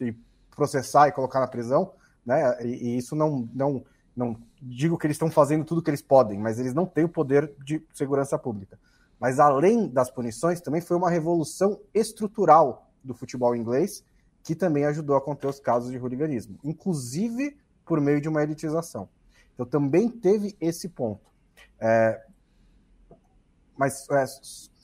[0.00, 0.14] e
[0.54, 1.92] processar e colocar na prisão,
[2.24, 2.64] né?
[2.64, 6.38] E, e, isso não, não, não digo que eles estão fazendo tudo que eles podem,
[6.38, 8.78] mas eles não têm o poder de segurança pública.
[9.18, 14.04] Mas além das punições, também foi uma revolução estrutural do futebol inglês
[14.44, 19.08] que também ajudou a conter os casos de hooliganismo, inclusive por meio de uma elitização.
[19.52, 21.28] Então também teve esse ponto.
[21.80, 22.24] É,
[23.76, 24.24] mas é,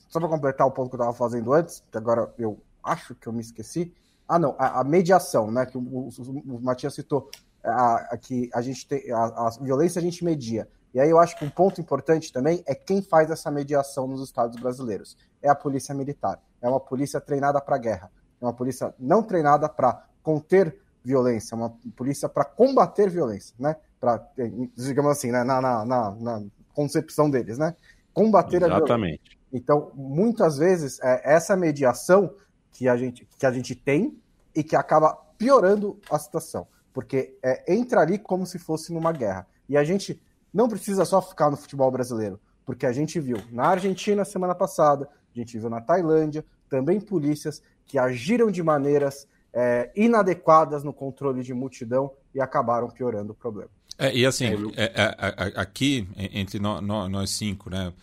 [0.07, 3.27] só para completar o ponto que eu estava fazendo antes, que agora eu acho que
[3.27, 3.93] eu me esqueci.
[4.27, 5.65] Ah, não, a, a mediação, né?
[5.65, 7.29] Que o, o, o Matias citou,
[7.63, 10.67] a, a, que a gente tem a, a, violência a gente media.
[10.93, 14.21] E aí eu acho que um ponto importante também é quem faz essa mediação nos
[14.21, 15.17] estados brasileiros.
[15.41, 16.41] É a polícia militar.
[16.61, 18.11] É uma polícia treinada para guerra.
[18.41, 23.77] É uma polícia não treinada para conter violência, é uma polícia para combater violência, né?
[23.97, 24.27] Para,
[24.75, 25.43] digamos assim, né?
[25.43, 26.43] na, na, na, na
[26.73, 27.75] concepção deles, né?
[28.17, 28.91] combater Exatamente.
[28.91, 29.36] a violência.
[29.51, 32.33] Então, muitas vezes, é essa mediação
[32.71, 34.17] que a, gente, que a gente tem
[34.55, 36.67] e que acaba piorando a situação.
[36.93, 39.45] porque é, entra ali como se fosse numa guerra.
[39.69, 40.19] E a gente
[40.51, 45.07] não precisa só ficar no futebol brasileiro, porque a gente viu na Argentina semana passada,
[45.35, 51.43] a gente viu na Tailândia, também polícias que agiram de maneiras é, inadequadas no controle
[51.43, 53.69] de multidão e acabaram piorando o problema.
[53.99, 57.93] É, e assim, é, é, é, aqui, entre nós, nós cinco, né?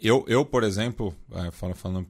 [0.00, 1.14] Eu, eu, por exemplo,
[1.52, 2.06] falando, falando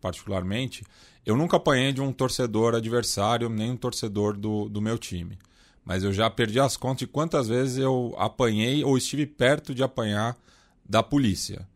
[0.00, 0.84] particularmente,
[1.26, 5.38] eu nunca apanhei de um torcedor adversário, nem um torcedor do, do meu time.
[5.84, 9.82] Mas eu já perdi as contas de quantas vezes eu apanhei ou estive perto de
[9.82, 10.36] apanhar
[10.88, 11.66] da polícia.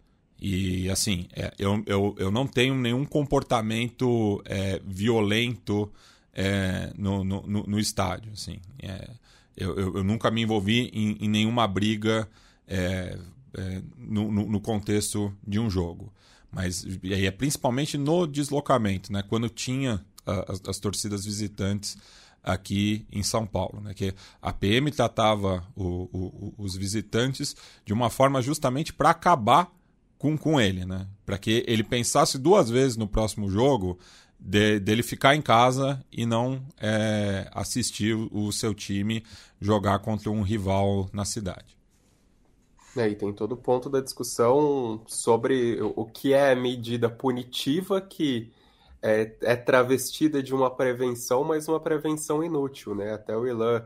[0.40, 5.90] E assim, é, eu, eu, eu não tenho nenhum comportamento é, violento
[6.34, 8.32] é, no, no, no, estádio.
[8.32, 8.58] Assim.
[8.82, 9.08] É,
[9.56, 12.28] eu, eu, eu, nunca me envolvi em, em nenhuma briga
[12.66, 13.18] é,
[13.56, 16.12] é, no, no, contexto de um jogo.
[16.50, 19.22] Mas e aí é principalmente no deslocamento, né?
[19.22, 21.96] quando tinha as, as torcidas visitantes
[22.42, 23.94] aqui em São Paulo, né?
[23.94, 29.72] que a PM tratava o, o, os visitantes de uma forma justamente para acabar
[30.18, 31.08] com, com ele, né?
[31.26, 33.98] Para que ele pensasse duas vezes no próximo jogo
[34.38, 39.24] de, dele ficar em casa e não é, assistir o seu time
[39.60, 41.76] jogar contra um rival na cidade.
[42.96, 48.52] É, e tem todo o ponto da discussão sobre o que é medida punitiva que
[49.00, 53.12] é, é, travestida de uma prevenção, mas uma prevenção inútil, né?
[53.12, 53.84] Até o Ilan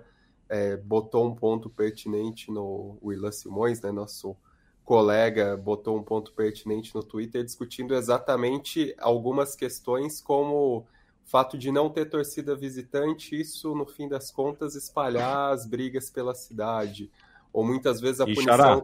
[0.49, 4.37] é, botou um ponto pertinente no o Ilan Simões, né, nosso
[4.85, 10.87] colega botou um ponto pertinente no Twitter discutindo exatamente algumas questões como o
[11.25, 16.37] fato de não ter torcida visitante, isso no fim das contas espalhar as brigas pela
[16.37, 17.11] cidade,
[17.53, 18.83] ou muitas vezes a e punição Xará,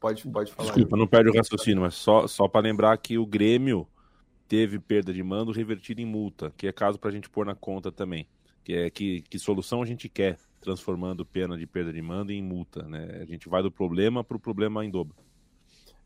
[0.00, 0.72] Pode, pode falar.
[0.72, 3.86] Desculpa, não perde o raciocínio, mas só, só para lembrar que o Grêmio
[4.48, 7.54] teve perda de mando revertida em multa, que é caso para a gente pôr na
[7.54, 8.26] conta também.
[8.64, 12.42] Que é que, que solução a gente quer transformando pena de perda de mando em
[12.42, 13.20] multa, né?
[13.20, 15.14] A gente vai do problema para o problema em dobro.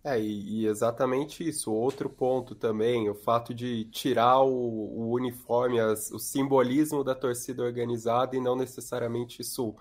[0.02, 1.72] É, e, e, exatamente isso.
[1.72, 7.62] Outro ponto também, o fato de tirar o, o uniforme, as, o simbolismo da torcida
[7.62, 9.74] organizada e não necessariamente isso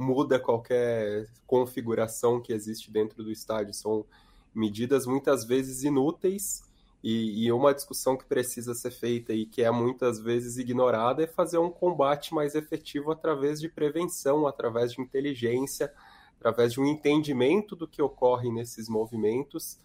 [0.00, 3.74] muda qualquer configuração que existe dentro do estádio.
[3.74, 4.04] São
[4.54, 6.64] medidas muitas vezes inúteis
[7.02, 11.26] e, e, uma discussão que precisa ser feita e que é muitas vezes ignorada é
[11.26, 15.92] fazer um combate mais efetivo através de prevenção, através de inteligência,
[16.38, 19.78] através de um entendimento do que ocorre nesses movimentos.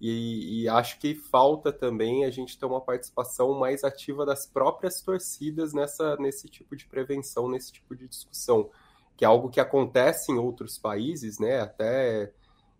[0.00, 5.00] E, e, acho que falta também a gente ter uma participação mais ativa das próprias
[5.00, 8.70] torcidas nessa, nesse tipo de prevenção, nesse tipo de discussão,
[9.22, 11.60] que é algo que acontece em outros países, né?
[11.60, 12.32] Até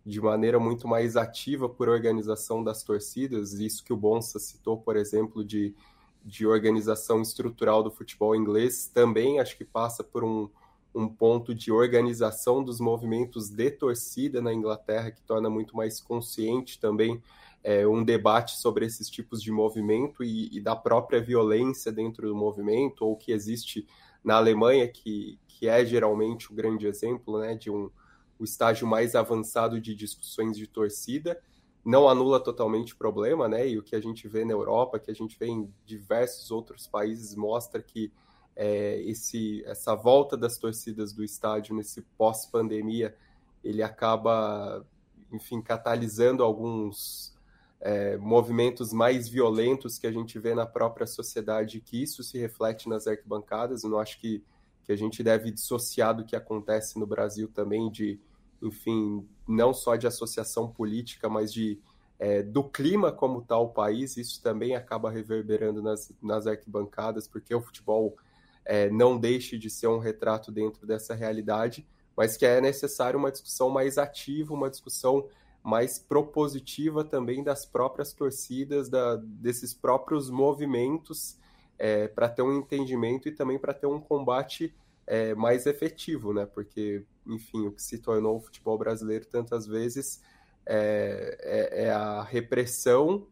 [0.05, 4.97] de maneira muito mais ativa por organização das torcidas, isso que o Bonsa citou, por
[4.97, 5.73] exemplo, de,
[6.21, 10.49] de organização estrutural do futebol inglês, também acho que passa por um,
[10.93, 16.77] um ponto de organização dos movimentos de torcida na Inglaterra, que torna muito mais consciente
[16.77, 17.23] também
[17.63, 22.35] é, um debate sobre esses tipos de movimento e, e, da própria violência dentro do
[22.35, 23.87] movimento, ou que existe
[24.21, 27.89] na Alemanha, que, que é geralmente o grande exemplo né, de um
[28.37, 31.41] o estágio mais avançado de discussões de torcida.
[31.85, 33.69] Não anula totalmente o problema, né?
[33.69, 36.85] E o que a gente vê na Europa, que a gente vê em diversos outros
[36.85, 38.11] países, mostra que
[38.57, 43.15] é, esse, essa volta das torcidas do estádio nesse pós-pandemia,
[43.63, 44.85] ele acaba,
[45.31, 47.33] enfim, catalisando alguns
[47.79, 52.89] é, movimentos mais violentos que a gente vê na própria sociedade, que isso se reflete
[52.89, 53.85] nas arquibancadas.
[53.85, 54.43] Eu não acho que
[54.83, 58.19] que a gente deve dissociar do que acontece no Brasil também, de,
[58.61, 61.79] enfim, não só de associação política, mas de
[62.19, 67.53] é, do clima como tal o país, isso também acaba reverberando nas, nas arquibancadas, porque
[67.53, 68.15] o futebol
[68.63, 73.31] é, não deixe de ser um retrato dentro dessa realidade, mas que é necessário uma
[73.31, 75.27] discussão mais ativa, uma discussão
[75.63, 81.37] mais propositiva também das próprias torcidas, da, desses próprios movimentos
[81.83, 84.73] é, para ter um entendimento e também para ter um combate
[85.05, 86.45] é, mais efetivo, né?
[86.45, 90.21] Porque, enfim, o que se tornou o futebol brasileiro tantas vezes
[90.65, 93.27] é, é, é a repressão,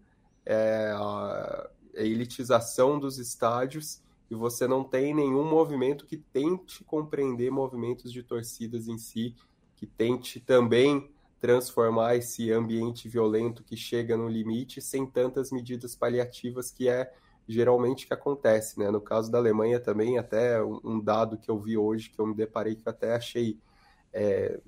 [0.45, 7.49] é a, a elitização dos estádios e você não tem nenhum movimento que tente compreender
[7.49, 9.33] movimentos de torcidas em si,
[9.77, 11.09] que tente também
[11.39, 17.13] transformar esse ambiente violento que chega no limite sem tantas medidas paliativas que é
[17.51, 18.89] geralmente que acontece, né?
[18.89, 22.33] No caso da Alemanha também, até um dado que eu vi hoje, que eu me
[22.33, 23.59] deparei que até achei
[24.13, 24.59] é,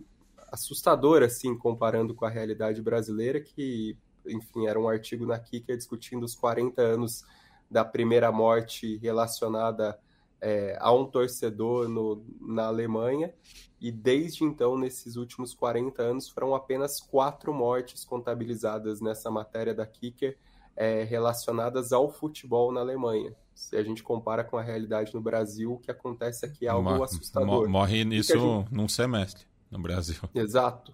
[0.52, 6.24] assustador, assim, comparando com a realidade brasileira, que, enfim, era um artigo na Kika discutindo
[6.24, 7.24] os 40 anos
[7.72, 10.00] da primeira morte relacionada
[10.40, 13.34] é, a um torcedor no, na Alemanha,
[13.80, 19.86] e desde então, nesses últimos 40 anos, foram apenas quatro mortes contabilizadas nessa matéria da
[19.86, 20.38] Kicker
[20.76, 23.34] é, relacionadas ao futebol na Alemanha.
[23.54, 27.04] Se a gente compara com a realidade no Brasil, o que acontece aqui é algo
[27.04, 27.70] assustador.
[27.70, 28.74] Morre nisso gente...
[28.74, 30.18] num semestre no Brasil.
[30.34, 30.94] Exato.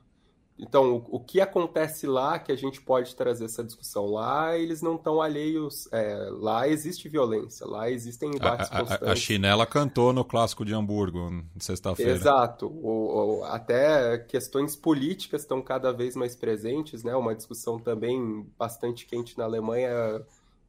[0.62, 4.08] Então, o, o, que acontece lá que a gente pode trazer essa discussão?
[4.08, 9.16] Lá eles não estão alheios, é, lá existe violência, lá existem embates a, a, a,
[9.16, 12.12] chinela cantou no clássico de Hamburgo, sexta-feira.
[12.12, 12.68] Exato.
[12.68, 17.16] O, o, até questões políticas estão cada vez mais presentes, né?
[17.16, 20.22] Uma discussão também bastante quente na Alemanha,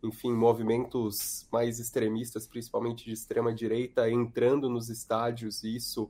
[0.04, 6.08] enfim, movimentos mais extremistas, principalmente de extrema direita, entrando nos estádios, e isso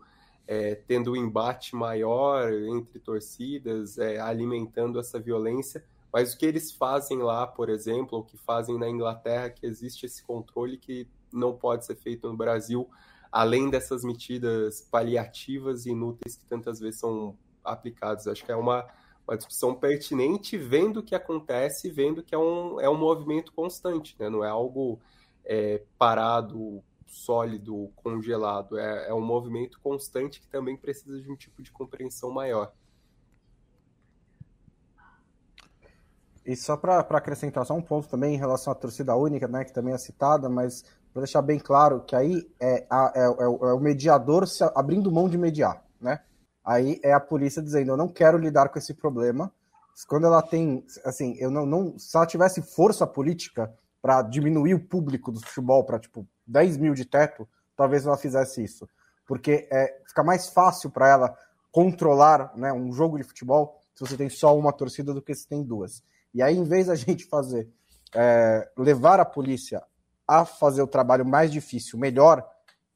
[0.51, 5.85] é, tendo um embate maior entre torcidas, é, alimentando essa violência.
[6.13, 10.07] Mas o que eles fazem lá, por exemplo, o que fazem na Inglaterra, que existe
[10.07, 12.91] esse controle que não pode ser feito no Brasil,
[13.31, 18.27] além dessas medidas paliativas e inúteis que tantas vezes são aplicadas.
[18.27, 18.85] Acho que é uma,
[19.29, 24.17] uma discussão pertinente, vendo o que acontece, vendo que é um, é um movimento constante,
[24.19, 24.29] né?
[24.29, 24.99] não é algo
[25.45, 28.79] é, parado sólido, congelado.
[28.79, 32.73] É, é um movimento constante que também precisa de um tipo de compreensão maior.
[36.47, 39.73] E só para acrescentar só um ponto também em relação à torcida única, né, que
[39.73, 43.73] também é citada, mas para deixar bem claro que aí é, a, é, é, é,
[43.75, 46.21] o mediador se abrindo mão de mediar, né?
[46.65, 49.53] Aí é a polícia dizendo, eu não quero lidar com esse problema.
[50.07, 54.87] Quando ela tem, assim, eu não, não se ela tivesse força política para diminuir o
[54.87, 58.89] público do futebol para tipo 10 mil de teto, talvez ela fizesse isso.
[59.27, 61.39] Porque é, fica mais fácil para ela
[61.71, 65.47] controlar né, um jogo de futebol se você tem só uma torcida do que se
[65.47, 66.03] tem duas.
[66.35, 67.69] E aí, em vez da gente fazer,
[68.15, 69.83] é, levar a polícia
[70.27, 72.49] a fazer o trabalho mais difícil, melhor,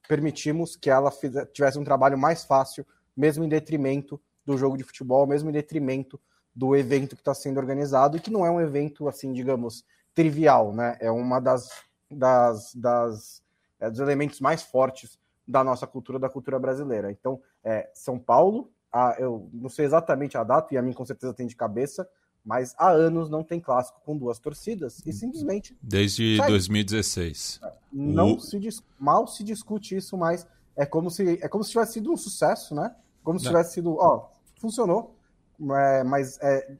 [0.09, 1.11] permitimos que ela
[1.53, 2.87] tivesse um trabalho mais fácil,
[3.17, 6.21] mesmo em detrimento do jogo de futebol, mesmo em detrimento
[6.55, 10.73] do evento que está sendo organizado, e que não é um evento, assim, digamos, trivial,
[10.73, 10.97] né?
[11.01, 11.69] É uma das,
[12.11, 13.43] das, das
[13.85, 17.13] é, dos elementos mais fortes da nossa cultura, da cultura brasileira.
[17.13, 21.05] Então, é, São Paulo, a, eu não sei exatamente a data, e a mim com
[21.05, 22.09] certeza tem de cabeça,
[22.45, 25.77] mas há anos não tem clássico com duas torcidas e simplesmente.
[25.83, 26.49] Desde sai.
[26.49, 27.61] 2016.
[27.93, 28.41] Não o...
[28.41, 28.59] se
[28.99, 32.75] mal se discute isso, mas é como se é como se tivesse sido um sucesso,
[32.75, 32.95] né?
[33.23, 33.53] Como se não.
[33.53, 34.29] tivesse sido, ó,
[34.61, 35.17] funcionou,
[35.61, 36.77] é, mas é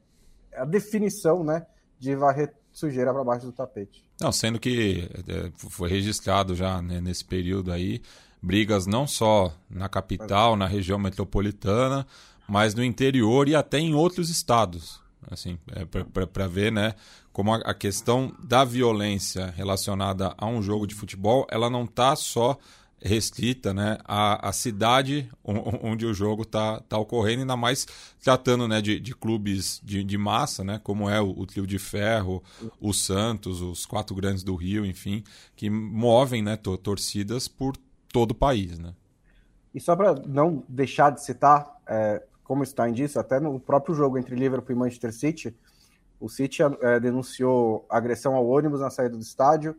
[0.55, 1.65] a definição, né,
[1.99, 4.03] de varrer sujeira para baixo do tapete.
[4.19, 8.01] Não, sendo que é, foi registrado já né, nesse período aí
[8.41, 12.05] brigas não só na capital, na região metropolitana,
[12.47, 15.01] mas no interior e até em outros estados.
[15.31, 16.93] Assim, é, para ver né,
[17.33, 22.15] como a, a, questão da violência relacionada a um jogo de futebol, ela não está
[22.15, 22.57] só
[23.05, 27.85] restrita né, à, à cidade onde o jogo está tá ocorrendo, ainda mais
[28.23, 31.77] tratando né, de, de clubes de, de massa, né, como é o, o Trio de
[31.77, 32.43] Ferro,
[32.81, 35.23] o Santos, os quatro grandes do Rio, enfim,
[35.55, 37.77] que movem né, to, torcidas por
[38.11, 38.79] todo o país.
[38.79, 38.93] Né.
[39.73, 44.17] E só para não deixar de citar, é, como está indício, até no próprio jogo
[44.17, 45.55] entre Liverpool e Manchester City,
[46.19, 49.75] o City é, denunciou agressão ao ônibus na saída do estádio,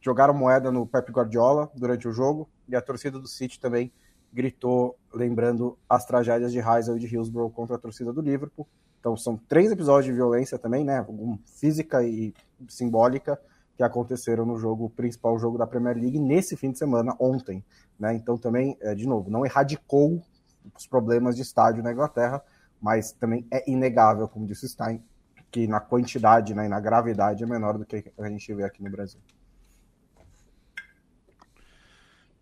[0.00, 3.92] jogaram moeda no Pep Guardiola durante o jogo e a torcida do City também
[4.32, 8.66] gritou, lembrando as tragédias de Heysel e de Hillsborough contra a torcida do Liverpool.
[8.98, 11.04] Então são três episódios de violência também, né,
[11.44, 12.32] física e
[12.68, 13.38] simbólica
[13.76, 17.64] que aconteceram no jogo principal jogo da Premier League nesse fim de semana ontem,
[17.98, 18.14] né?
[18.14, 20.22] Então também, é, de novo, não erradicou
[20.76, 22.42] os problemas de estádio na Inglaterra,
[22.80, 25.02] mas também é inegável, como disse Stein,
[25.50, 28.82] que na quantidade né, e na gravidade é menor do que a gente vê aqui
[28.82, 29.20] no Brasil.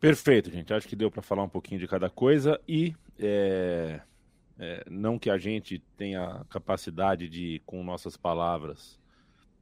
[0.00, 0.72] Perfeito, gente.
[0.72, 4.00] Acho que deu para falar um pouquinho de cada coisa e é,
[4.58, 8.98] é, não que a gente tenha capacidade de, com nossas palavras,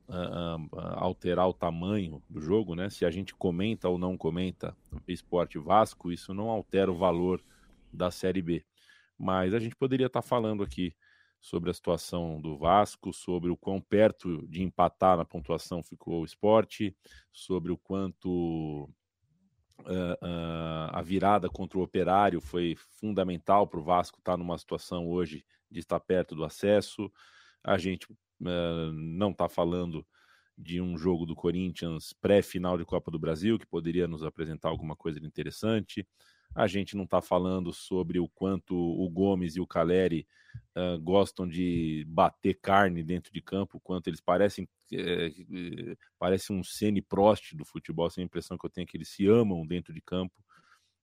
[0.08, 2.88] uh, uh, alterar o tamanho do jogo, né?
[2.88, 4.76] Se a gente comenta ou não comenta
[5.08, 7.42] esporte Vasco, isso não altera o valor
[7.92, 8.64] da Série B.
[9.18, 10.94] Mas a gente poderia estar tá falando aqui
[11.40, 16.24] sobre a situação do Vasco, sobre o quão perto de empatar na pontuação ficou o
[16.24, 16.96] esporte,
[17.32, 18.88] sobre o quanto
[19.80, 25.08] Uh, a virada contra o Operário foi fundamental para o Vasco estar tá numa situação
[25.08, 27.10] hoje de estar perto do acesso.
[27.62, 30.04] A gente uh, não está falando
[30.56, 34.96] de um jogo do Corinthians pré-final de Copa do Brasil que poderia nos apresentar alguma
[34.96, 36.06] coisa interessante.
[36.54, 40.26] A gente não está falando sobre o quanto o Gomes e o Caleri
[40.76, 47.02] uh, gostam de bater carne dentro de campo, quanto eles parecem é, parece um Ceni
[47.02, 50.00] Prost do futebol, sem a impressão que eu tenho que eles se amam dentro de
[50.00, 50.34] campo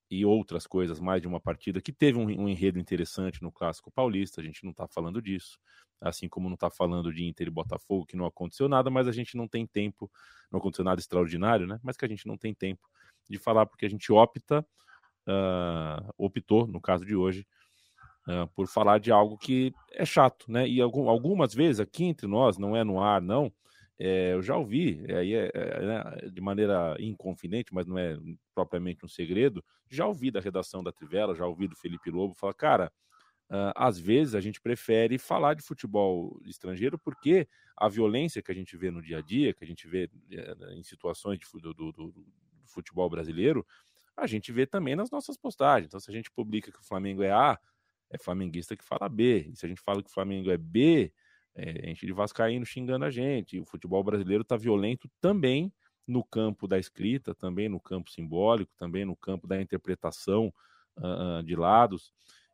[0.09, 3.91] e outras coisas, mais de uma partida que teve um, um enredo interessante no Clássico
[3.91, 5.59] Paulista, a gente não está falando disso,
[5.99, 9.11] assim como não está falando de Inter e Botafogo, que não aconteceu nada, mas a
[9.11, 10.11] gente não tem tempo,
[10.51, 11.79] não aconteceu nada extraordinário, né?
[11.83, 12.87] Mas que a gente não tem tempo
[13.29, 14.65] de falar, porque a gente opta,
[15.27, 17.45] uh, optou, no caso de hoje,
[18.27, 20.67] uh, por falar de algo que é chato, né?
[20.67, 23.51] E algum, algumas vezes aqui entre nós, não é no ar, não,
[23.97, 28.17] é, eu já ouvi, aí é, é, né, de maneira inconfidente, mas não é
[28.53, 32.53] propriamente um segredo, já ouvi da redação da Trivela, já ouvi do Felipe Lobo, falar,
[32.53, 32.91] cara,
[33.49, 37.47] uh, às vezes a gente prefere falar de futebol estrangeiro porque
[37.77, 40.71] a violência que a gente vê no dia a dia, que a gente vê uh,
[40.73, 42.25] em situações de, do, do, do,
[42.67, 43.65] futebol brasileiro,
[44.17, 45.87] a gente vê também nas nossas postagens.
[45.87, 47.59] Então, se a gente publica que o Flamengo é A,
[48.09, 49.49] é flamenguista que fala B.
[49.51, 51.11] E se a gente fala que o Flamengo é B,
[51.53, 53.59] é gente de Vascaíno xingando a gente.
[53.59, 55.73] O futebol brasileiro está violento também
[56.07, 60.53] no campo da escrita, também no campo simbólico, também no campo da interpretação
[60.97, 62.13] uh, de lados.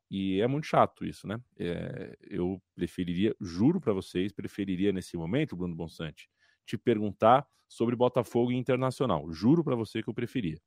[0.09, 1.39] E é muito chato isso, né?
[1.57, 6.29] É, eu preferiria, juro para vocês, preferiria nesse momento, Bruno Bonsante,
[6.65, 9.31] te perguntar sobre Botafogo e Internacional.
[9.31, 10.59] Juro para você que eu preferia.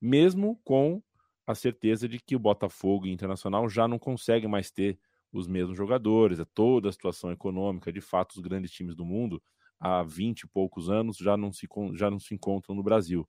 [0.00, 1.02] Mesmo com
[1.46, 4.98] a certeza de que o Botafogo Internacional já não conseguem mais ter
[5.32, 9.42] os mesmos jogadores, é toda a situação econômica, de fato, os grandes times do mundo
[9.78, 13.28] há 20 e poucos anos já não se, já não se encontram no Brasil.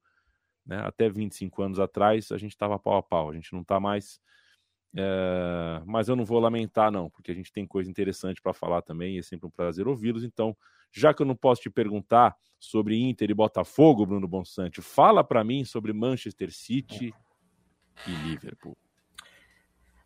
[0.66, 0.80] Né?
[0.80, 4.20] Até 25 anos atrás a gente estava pau a pau, a gente não está mais.
[4.98, 5.82] É...
[5.86, 9.16] Mas eu não vou lamentar, não, porque a gente tem coisa interessante para falar também
[9.16, 10.24] e é sempre um prazer ouvi-los.
[10.24, 10.58] Então,
[10.92, 15.44] já que eu não posso te perguntar sobre Inter e Botafogo, Bruno Bonsante, fala para
[15.44, 17.14] mim sobre Manchester City
[18.08, 18.76] e Liverpool.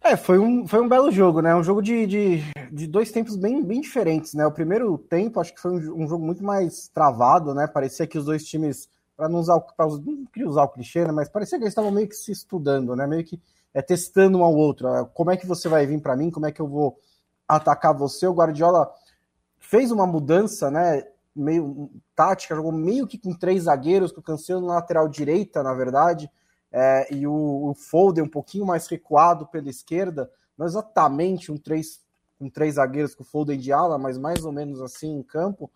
[0.03, 1.55] É, foi um, foi um belo jogo, né?
[1.55, 4.45] Um jogo de, de, de, dois tempos bem, bem diferentes, né?
[4.45, 7.67] O primeiro tempo, acho que foi um, um jogo muito mais travado, né?
[7.67, 11.11] Parecia que os dois times, para não usar, pra, não queria usar o clichê, né?
[11.11, 13.05] Mas parecia que eles estavam meio que se estudando, né?
[13.05, 13.39] Meio que
[13.73, 14.87] é, testando um ao outro.
[14.87, 16.31] É, como é que você vai vir para mim?
[16.31, 16.99] Como é que eu vou
[17.47, 18.27] atacar você?
[18.27, 18.91] O Guardiola
[19.59, 21.03] fez uma mudança, né?
[21.35, 25.73] Meio tática, jogou meio que com três zagueiros, com o Cancelo na lateral direita, na
[25.73, 26.29] verdade
[26.71, 32.01] é, e o, o Foden um pouquinho mais recuado pela esquerda, não exatamente um três,
[32.39, 35.69] um três zagueiros com o Foden de ala, mas mais ou menos assim em campo,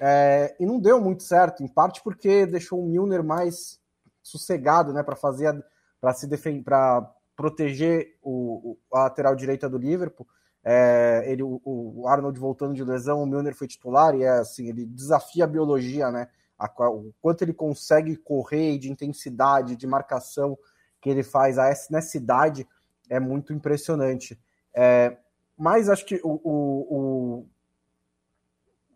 [0.00, 3.80] é, e não deu muito certo, em parte porque deixou o Milner mais
[4.22, 5.64] sossegado, né, para fazer,
[6.00, 10.26] para se defender, para proteger o, a lateral direita do Liverpool.
[10.64, 14.68] É, ele, o, o, Arnold voltando de lesão, o Milner foi titular e é assim,
[14.68, 16.28] ele desafia a biologia, né?
[16.62, 20.56] a, o quanto ele consegue correr de intensidade, de marcação
[21.00, 22.66] que ele faz a nessa idade
[23.10, 24.40] é muito impressionante.
[24.74, 25.16] É,
[25.56, 27.46] mas acho que o, o,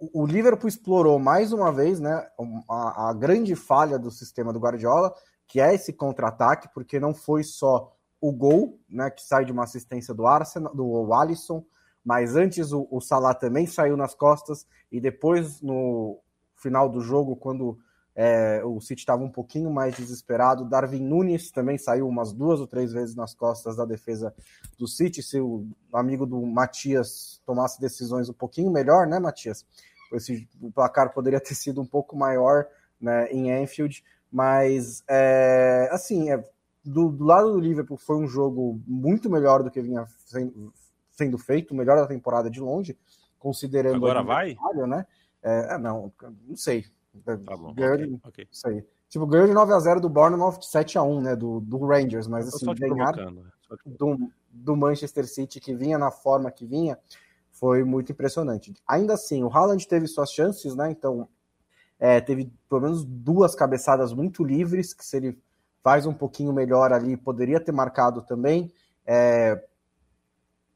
[0.00, 2.26] o, o, Liverpool explorou mais uma vez né,
[2.68, 5.12] a, a grande falha do sistema do Guardiola,
[5.46, 9.64] que é esse contra-ataque, porque não foi só o gol, né, que sai de uma
[9.64, 11.64] assistência do Arsenal, do Alisson,
[12.04, 16.20] mas antes o, o Salah também saiu nas costas e depois no
[16.54, 17.78] final do jogo, quando
[18.14, 20.64] é, o City estava um pouquinho mais desesperado.
[20.64, 24.34] Darwin Nunes também saiu umas duas ou três vezes nas costas da defesa
[24.78, 25.22] do City.
[25.22, 29.66] Se o amigo do Matias tomasse decisões um pouquinho melhor, né, Matias?
[30.14, 32.66] Esse, o placar poderia ter sido um pouco maior
[32.98, 34.02] né, em Anfield,
[34.32, 36.42] mas é, assim, é,
[36.86, 40.72] do, do, lado do Liverpool foi um jogo muito melhor do que vinha sendo,
[41.10, 42.96] sendo feito, melhor da temporada de longe,
[43.38, 44.56] considerando agora vai,
[44.86, 45.06] né?
[45.42, 46.12] É, é, não,
[46.46, 46.84] não sei.
[47.24, 48.50] Tá bom, ganhou okay, de.
[48.50, 48.84] Isso aí.
[49.08, 51.36] Tipo, ganhou de 9x0 do Bournemouth, 7x1, né?
[51.36, 53.42] Do, do Rangers, mas assim, ganhar né,
[53.86, 56.98] do, do Manchester City que vinha na forma que vinha
[57.50, 58.74] foi muito impressionante.
[58.86, 60.90] Ainda assim, o Haaland teve suas chances, né?
[60.90, 61.28] Então,
[61.98, 65.38] é, teve pelo menos duas cabeçadas muito livres, que se ele
[65.86, 68.72] faz um pouquinho melhor ali, poderia ter marcado também.
[69.06, 69.62] É,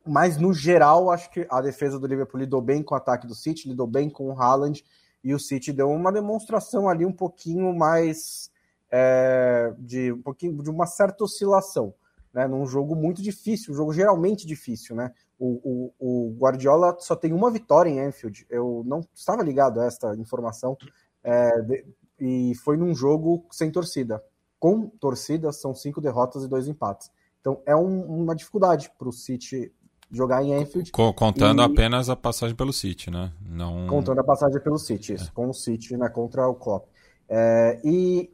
[0.06, 3.34] mas no geral, acho que a defesa do Liverpool lidou bem com o ataque do
[3.34, 4.84] City, lidou bem com o Haaland,
[5.24, 8.52] e o City deu uma demonstração ali um pouquinho mais
[8.88, 11.92] é, de um pouquinho de uma certa oscilação,
[12.32, 12.46] né?
[12.46, 15.12] Num jogo muito difícil, um jogo geralmente difícil, né?
[15.36, 18.46] O, o, o Guardiola só tem uma vitória em Anfield.
[18.48, 20.78] Eu não estava ligado a esta informação.
[21.24, 21.84] É, de,
[22.20, 24.22] e foi num jogo sem torcida.
[24.60, 27.10] Com torcida, são cinco derrotas e dois empates.
[27.40, 29.72] Então é um, uma dificuldade para o City
[30.12, 30.92] jogar em Anfield.
[30.92, 31.64] Contando e...
[31.64, 33.32] apenas a passagem pelo City, né?
[33.40, 33.86] Não...
[33.86, 35.32] Contando a passagem pelo City, isso, é.
[35.32, 36.86] com o City, né, contra o Klopp.
[37.28, 38.30] É, e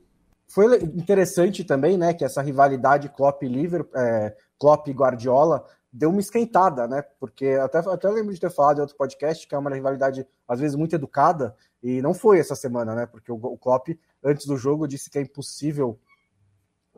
[0.48, 6.10] foi interessante também, né, que essa rivalidade Klopp e Liverpool, é, Klopp e Guardiola deu
[6.10, 7.02] uma esquentada, né?
[7.18, 10.60] Porque até, até lembro de ter falado em outro podcast que é uma rivalidade às
[10.60, 13.06] vezes muito educada e não foi essa semana, né?
[13.06, 13.88] Porque o, o Klopp
[14.22, 15.98] antes do jogo disse que é impossível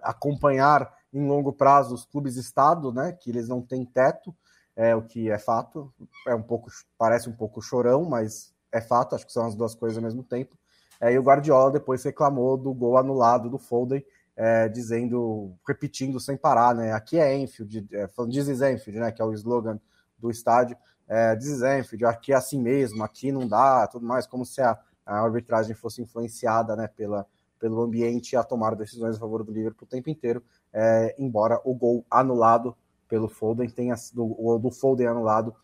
[0.03, 3.12] acompanhar em longo prazo os clubes estado, né?
[3.12, 4.34] Que eles não têm teto,
[4.76, 5.92] é o que é fato.
[6.26, 9.14] É um pouco parece um pouco chorão, mas é fato.
[9.14, 10.57] Acho que são as duas coisas ao mesmo tempo.
[11.01, 14.05] É, e o Guardiola depois reclamou do gol anulado do Foden,
[14.36, 16.92] é, dizendo, repetindo sem parar, né?
[16.92, 19.12] Aqui é Enfield, é, falando This is Enfield, né?
[19.12, 19.80] Que é o slogan
[20.18, 20.76] do estádio.
[21.07, 24.61] É, This is Enfield, aqui é assim mesmo, aqui não dá, tudo mais, como se
[24.61, 26.88] a, a arbitragem fosse influenciada, né?
[26.88, 27.26] Pela,
[27.59, 30.42] pelo ambiente a tomar decisões a favor do Liverpool o tempo inteiro,
[30.72, 32.76] é, embora o gol anulado
[33.09, 35.54] pelo Foden tenha sido, o do Foden anulado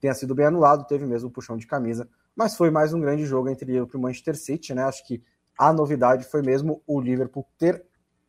[0.00, 3.24] tenha sido bem anulado, teve mesmo um puxão de camisa, mas foi mais um grande
[3.24, 4.82] jogo entre Liverpool e Manchester City, né?
[4.82, 5.22] Acho que
[5.56, 7.84] a novidade foi mesmo o Liverpool ter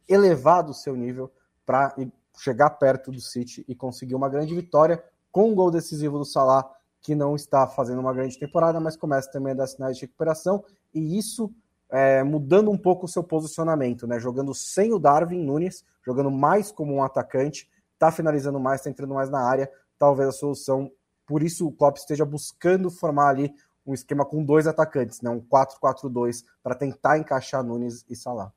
[0.08, 1.32] elevado o seu nível
[1.66, 1.96] para
[2.38, 6.70] chegar perto do City e conseguir uma grande vitória com um gol decisivo do Salah,
[7.02, 10.64] que não está fazendo uma grande temporada, mas começa também a dar sinais de recuperação,
[10.94, 11.54] e isso
[11.92, 14.20] é, mudando um pouco o seu posicionamento, né?
[14.20, 19.14] Jogando sem o Darwin Nunes, jogando mais como um atacante, está finalizando mais, está entrando
[19.14, 20.92] mais na área, talvez a solução.
[21.26, 23.54] Por isso o Klopp esteja buscando formar ali
[23.86, 25.30] um esquema com dois atacantes, né?
[25.30, 28.52] um 4-4-2, para tentar encaixar Nunes e Salah.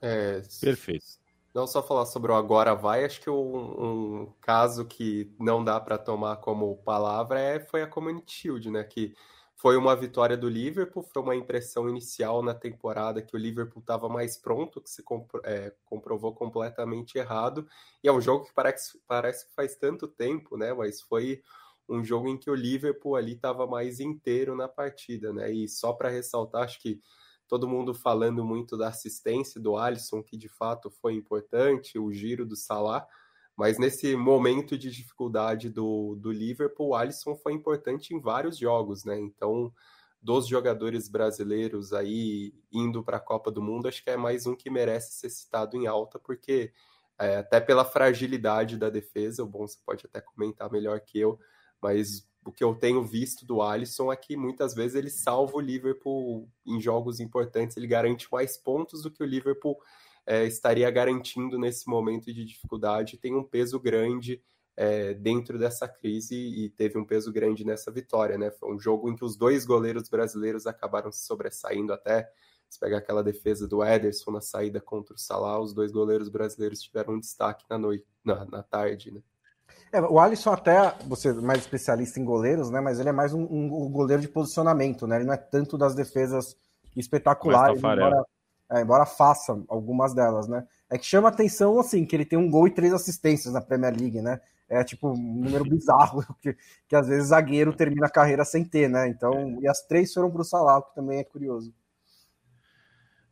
[0.00, 1.24] É, Perfeito.
[1.54, 5.80] Não só falar sobre o agora vai, acho que um, um caso que não dá
[5.80, 8.82] para tomar como palavra é, foi a Community Shield, né?
[8.82, 9.14] Que
[9.64, 14.10] foi uma vitória do Liverpool, foi uma impressão inicial na temporada que o Liverpool estava
[14.10, 17.66] mais pronto, que se compro, é, comprovou completamente errado.
[18.02, 20.74] E é um jogo que parece, parece que faz tanto tempo, né?
[20.74, 21.40] Mas foi
[21.88, 25.50] um jogo em que o Liverpool ali estava mais inteiro na partida, né?
[25.50, 27.00] E só para ressaltar, acho que
[27.48, 32.44] todo mundo falando muito da assistência do Alisson, que de fato foi importante, o giro
[32.44, 33.06] do Salah,
[33.56, 39.04] mas nesse momento de dificuldade do, do Liverpool, o Alisson foi importante em vários jogos,
[39.04, 39.18] né?
[39.18, 39.72] Então,
[40.20, 44.56] dos jogadores brasileiros aí indo para a Copa do Mundo, acho que é mais um
[44.56, 46.72] que merece ser citado em alta, porque
[47.18, 51.38] é, até pela fragilidade da defesa, o bom você pode até comentar melhor que eu,
[51.80, 55.60] mas o que eu tenho visto do Alisson é que muitas vezes ele salva o
[55.60, 59.78] Liverpool em jogos importantes, ele garante mais pontos do que o Liverpool
[60.26, 64.42] é, estaria garantindo nesse momento de dificuldade, tem um peso grande
[64.76, 68.50] é, dentro dessa crise e teve um peso grande nessa vitória, né?
[68.50, 72.30] Foi um jogo em que os dois goleiros brasileiros acabaram se sobressaindo até.
[72.68, 76.80] Se pegar aquela defesa do Ederson na saída contra o Salah, os dois goleiros brasileiros
[76.80, 79.20] tiveram um destaque na noite, na, na tarde, né?
[79.92, 82.80] É, o Alisson até, você é mais especialista em goleiros, né?
[82.80, 85.16] Mas ele é mais um, um, goleiro de posicionamento, né?
[85.16, 86.56] Ele não é tanto das defesas
[86.96, 88.24] espetaculares, embora,
[88.70, 90.66] é, embora faça algumas delas, né?
[90.90, 93.94] É que chama atenção, assim, que ele tem um gol e três assistências na Premier
[93.96, 94.40] League, né?
[94.68, 96.56] É tipo um número bizarro, que,
[96.88, 99.08] que às vezes zagueiro termina a carreira sem ter, né?
[99.08, 101.74] Então, e as três foram para o Salah, que também é curioso.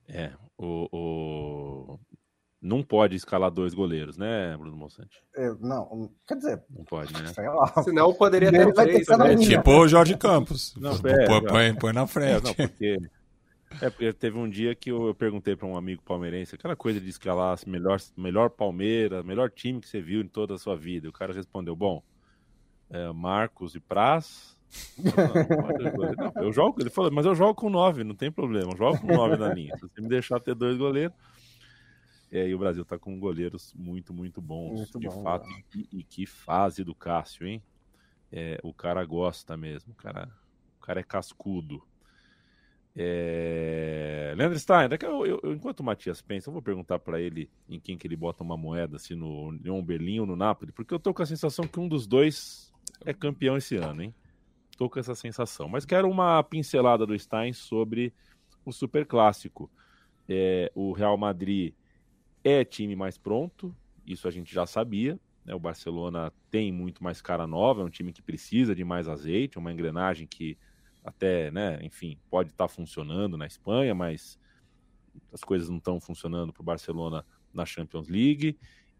[0.08, 1.98] É, o, o,
[2.60, 5.22] não pode escalar dois goleiros, né, Bruno Monsante?
[5.34, 6.62] É, não, quer dizer.
[6.70, 7.32] Não pode, né?
[7.82, 9.32] Senão poderia ter três, né?
[9.32, 10.74] É tipo o Jorge Campos.
[10.76, 12.30] Não, é, põe, põe, põe, na frente.
[12.30, 12.98] É, não, porque,
[13.80, 17.08] é, porque teve um dia que eu, perguntei para um amigo palmeirense, aquela coisa de
[17.08, 21.08] escalar melhor, melhor Palmeiras, melhor time que você viu em toda a sua vida.
[21.08, 22.02] O cara respondeu, bom,
[22.90, 24.60] é, Marcos e Praz...
[24.96, 28.76] Não, não, eu jogo, ele falou, mas eu jogo com nove, não tem problema, eu
[28.78, 29.76] jogo com nove na linha.
[29.76, 31.14] Se você me deixar ter dois goleiros,
[32.32, 35.46] é, e o Brasil tá com goleiros muito, muito bons, muito de bom, fato.
[35.76, 37.62] E, e, que fase do Cássio, hein?
[38.32, 40.30] É, o cara gosta mesmo, o cara,
[40.78, 41.86] o cara é cascudo.
[42.94, 44.34] É...
[44.36, 47.80] Leandro Stein, daqui eu, eu, enquanto o Matias pensa, eu vou perguntar para ele em
[47.80, 51.00] quem que ele bota uma moeda, se no União Berlim ou no Napoli, porque eu
[51.00, 52.72] tô com a sensação que um dos dois
[53.04, 54.14] é campeão esse ano, hein?
[54.76, 55.68] Tô com essa sensação.
[55.68, 58.12] Mas quero uma pincelada do Stein sobre
[58.64, 59.70] o Super Clássico.
[60.28, 61.74] É, o Real Madrid
[62.44, 63.74] é time mais pronto,
[64.06, 65.18] isso a gente já sabia.
[65.44, 65.54] Né?
[65.54, 69.58] O Barcelona tem muito mais cara nova, é um time que precisa de mais azeite,
[69.58, 70.56] uma engrenagem que
[71.04, 74.38] até, né, enfim, pode estar tá funcionando na Espanha, mas
[75.32, 78.58] as coisas não estão funcionando para o Barcelona na Champions League.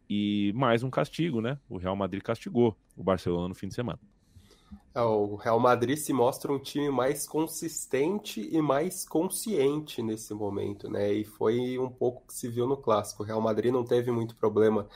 [0.09, 1.59] E mais um castigo, né?
[1.69, 3.99] O Real Madrid castigou o Barcelona no fim de semana.
[4.95, 10.91] É, o Real Madrid se mostra um time mais consistente e mais consciente nesse momento,
[10.91, 11.13] né?
[11.13, 13.23] E foi um pouco que se viu no clássico.
[13.23, 14.87] O Real Madrid não teve muito problema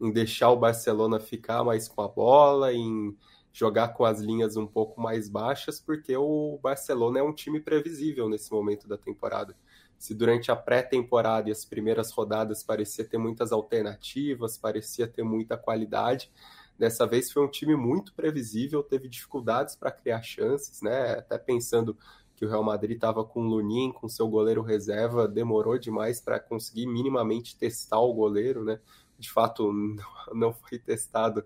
[0.00, 3.16] em deixar o Barcelona ficar mais com a bola, em
[3.52, 8.28] jogar com as linhas um pouco mais baixas, porque o Barcelona é um time previsível
[8.28, 9.56] nesse momento da temporada.
[9.98, 15.58] se durante a pré-temporada e as primeiras rodadas parecia ter muitas alternativas, parecia ter muita
[15.58, 16.32] qualidade,
[16.78, 21.18] dessa vez foi um time muito previsível, teve dificuldades para criar chances, né?
[21.18, 21.94] Até pensando
[22.34, 26.40] que o Real Madrid estava com o Lunin, com seu goleiro reserva, demorou demais para
[26.40, 28.80] conseguir minimamente testar o goleiro, né?
[29.18, 29.70] De fato,
[30.32, 31.44] não foi testado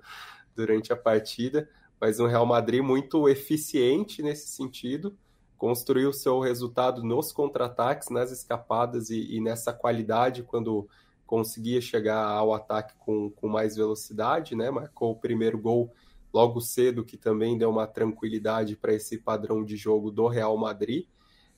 [0.54, 1.68] durante a partida,
[2.04, 5.16] mas um Real Madrid muito eficiente nesse sentido,
[5.56, 10.86] construiu seu resultado nos contra-ataques, nas escapadas e, e, nessa qualidade quando
[11.26, 14.70] conseguia chegar ao ataque com, com mais velocidade, né?
[14.70, 15.94] Marcou o primeiro gol
[16.30, 21.06] logo cedo, que também deu uma tranquilidade para esse padrão de jogo do Real Madrid.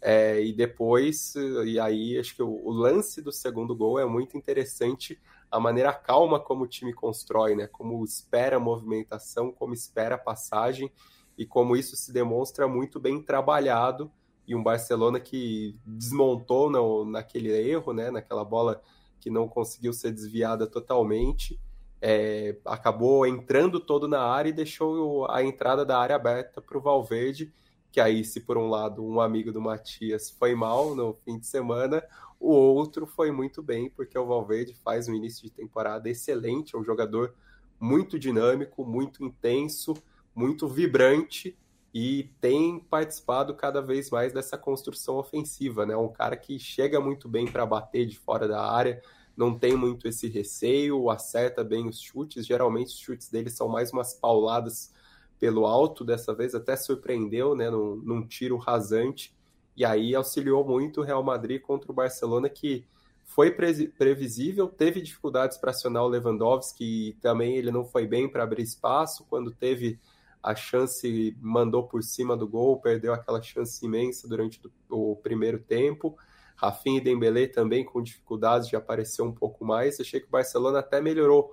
[0.01, 1.35] É, e depois,
[1.65, 5.19] e aí acho que o, o, lance do segundo gol é muito interessante,
[5.57, 7.67] a maneira calma como o time constrói, né?
[7.67, 10.91] Como espera a movimentação, como espera a passagem
[11.37, 14.11] e como isso se demonstra muito bem trabalhado
[14.47, 18.11] e um Barcelona que desmontou no, naquele erro, né?
[18.11, 18.83] Naquela bola
[19.21, 21.59] que não conseguiu ser desviada totalmente
[22.01, 26.81] é, acabou entrando todo na área e deixou a entrada da área aberta para o
[26.81, 27.53] Valverde,
[27.91, 31.47] que aí, se por um lado um amigo do Matias foi mal no fim de
[31.47, 32.03] semana,
[32.39, 36.79] o outro foi muito bem, porque o Valverde faz um início de temporada excelente, é
[36.79, 37.35] um jogador
[37.79, 39.95] muito dinâmico, muito intenso,
[40.35, 41.57] muito vibrante
[41.93, 45.97] e tem participado cada vez mais dessa construção ofensiva, né?
[45.97, 49.03] Um cara que chega muito bem para bater de fora da área,
[49.37, 52.47] não tem muito esse receio, acerta bem os chutes.
[52.47, 54.93] Geralmente os chutes dele são mais umas pauladas
[55.39, 59.36] pelo alto, dessa vez até surpreendeu, né, num, num tiro rasante.
[59.77, 62.87] E aí auxiliou muito o Real Madrid contra o Barcelona, que
[63.25, 68.45] foi previsível, teve dificuldades para acionar o Lewandowski, e também ele não foi bem para
[68.45, 69.27] abrir espaço.
[69.29, 69.99] Quando teve
[70.43, 76.17] a chance, mandou por cima do gol, perdeu aquela chance imensa durante o primeiro tempo.
[76.55, 80.01] Rafinha e Dembélé também com dificuldades de aparecer um pouco mais.
[80.01, 81.51] Achei que o Barcelona até melhorou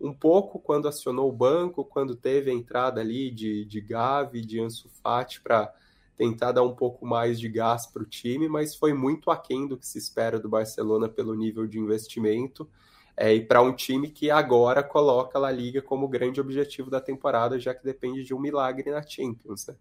[0.00, 4.60] um pouco quando acionou o banco, quando teve a entrada ali de, de Gavi, de
[4.60, 5.74] Ansu Fati para
[6.16, 9.76] tentar dar um pouco mais de gás para o time, mas foi muito aquém do
[9.76, 12.68] que se espera do Barcelona pelo nível de investimento.
[13.16, 17.00] É, e para um time que agora coloca a La Liga como grande objetivo da
[17.00, 19.66] temporada, já que depende de um milagre na Champions.
[19.66, 19.76] Né?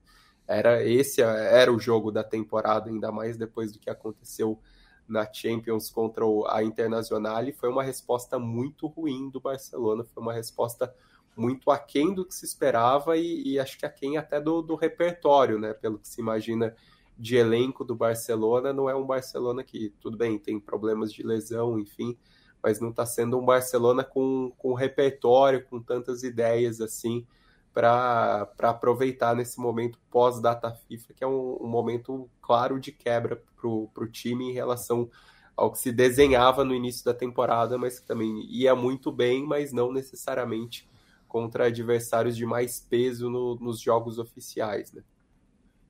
[0.48, 4.60] Era esse era o jogo da temporada, ainda mais depois do que aconteceu
[5.08, 10.34] na Champions contra a Internacional, e foi uma resposta muito ruim do Barcelona, foi uma
[10.34, 10.94] resposta
[11.36, 15.60] muito aquém do que se esperava e, e acho que aquém até do, do repertório,
[15.60, 15.74] né?
[15.74, 16.76] Pelo que se imagina
[17.18, 21.80] de elenco do Barcelona, não é um Barcelona que, tudo bem, tem problemas de lesão,
[21.80, 22.18] enfim,
[22.62, 27.26] mas não está sendo um Barcelona com, com repertório, com tantas ideias assim,
[27.74, 33.68] para aproveitar nesse momento pós-data FIFA, que é um, um, momento claro de quebra para
[33.68, 35.10] o time em relação
[35.56, 39.72] ao que se desenhava no início da temporada, mas que também ia muito bem, mas
[39.72, 40.90] não necessariamente
[41.36, 44.94] contra adversários de mais peso no, nos jogos oficiais.
[44.94, 45.04] Né?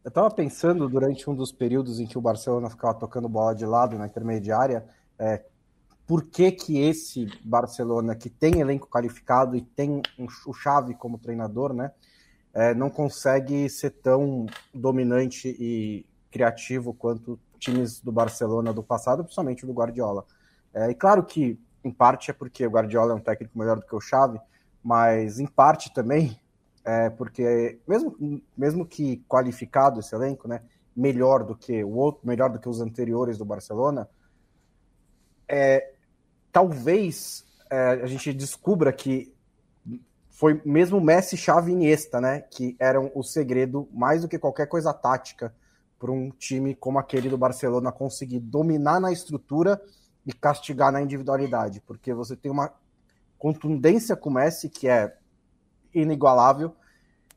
[0.03, 3.63] Eu estava pensando durante um dos períodos em que o Barcelona ficava tocando bola de
[3.63, 4.87] lado na intermediária,
[5.19, 5.45] é,
[6.07, 11.19] por que, que esse Barcelona, que tem elenco qualificado e tem um, o Xavi como
[11.19, 11.91] treinador, né,
[12.51, 19.63] é, não consegue ser tão dominante e criativo quanto times do Barcelona do passado, principalmente
[19.63, 20.25] do Guardiola.
[20.73, 23.85] É, e claro que, em parte, é porque o Guardiola é um técnico melhor do
[23.85, 24.39] que o Xavi,
[24.85, 26.39] mas em parte também
[26.83, 28.15] é porque, mesmo,
[28.55, 30.61] mesmo que qualificado esse elenco, né,
[30.95, 34.07] melhor do que o outro, melhor do que os anteriores do Barcelona,
[35.49, 35.91] é,
[36.51, 39.33] talvez é, a gente descubra que
[40.29, 44.67] foi mesmo Messi, Xavi e Iniesta, né, que eram o segredo mais do que qualquer
[44.67, 45.51] coisa tática
[45.97, 49.81] para um time como aquele do Barcelona conseguir dominar na estrutura
[50.23, 52.71] e castigar na individualidade, porque você tem uma
[53.37, 55.15] contundência com o Messi que é
[55.93, 56.75] inigualável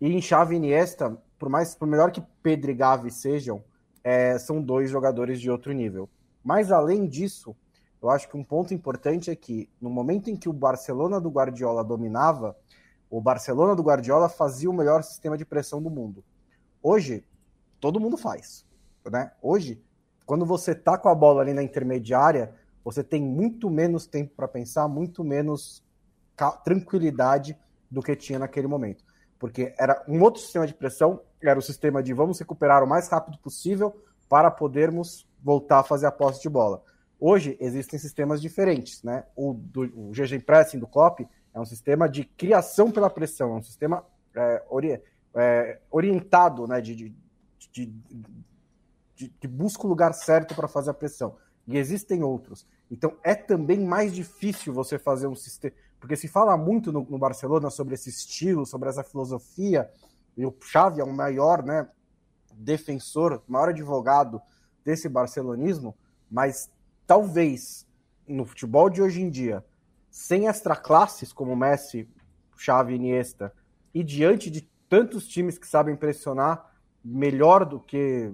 [0.00, 3.62] e em Xavi e Iniesta, por mais por melhor que Pedro e Gavi sejam,
[4.02, 6.08] é, são dois jogadores de outro nível.
[6.42, 7.56] Mas além disso,
[8.00, 11.30] eu acho que um ponto importante é que no momento em que o Barcelona do
[11.30, 12.56] Guardiola dominava,
[13.10, 16.24] o Barcelona do Guardiola fazia o melhor sistema de pressão do mundo.
[16.82, 17.24] Hoje,
[17.80, 18.64] todo mundo faz.
[19.10, 19.32] Né?
[19.42, 19.82] Hoje,
[20.24, 24.46] quando você tá com a bola ali na intermediária, você tem muito menos tempo para
[24.46, 25.82] pensar, muito menos
[26.50, 27.58] tranquilidade
[27.90, 29.04] do que tinha naquele momento.
[29.38, 33.08] Porque era um outro sistema de pressão, era o sistema de vamos recuperar o mais
[33.08, 33.94] rápido possível
[34.28, 36.82] para podermos voltar a fazer a posse de bola.
[37.20, 39.24] Hoje existem sistemas diferentes, né?
[39.34, 41.20] O, do, o GG Pressing do Klopp
[41.52, 45.00] é um sistema de criação pela pressão, é um sistema é, ori
[45.34, 46.80] é, orientado, né?
[46.80, 47.16] De, de,
[47.72, 47.86] de,
[49.16, 51.36] de, busca o lugar certo para fazer a pressão.
[51.66, 52.66] E existem outros.
[52.90, 55.74] Então é também mais difícil você fazer um sistema.
[56.00, 59.90] Porque se fala muito no, no Barcelona sobre esse estilo, sobre essa filosofia,
[60.36, 61.88] e o Xavi é o maior né,
[62.54, 64.40] defensor, maior advogado
[64.84, 65.96] desse barcelonismo,
[66.30, 66.70] mas
[67.06, 67.86] talvez
[68.26, 69.64] no futebol de hoje em dia,
[70.10, 72.08] sem extra classes como Messi,
[72.56, 73.52] Xavi Iniesta,
[73.92, 76.72] e diante de tantos times que sabem pressionar
[77.04, 78.32] melhor do que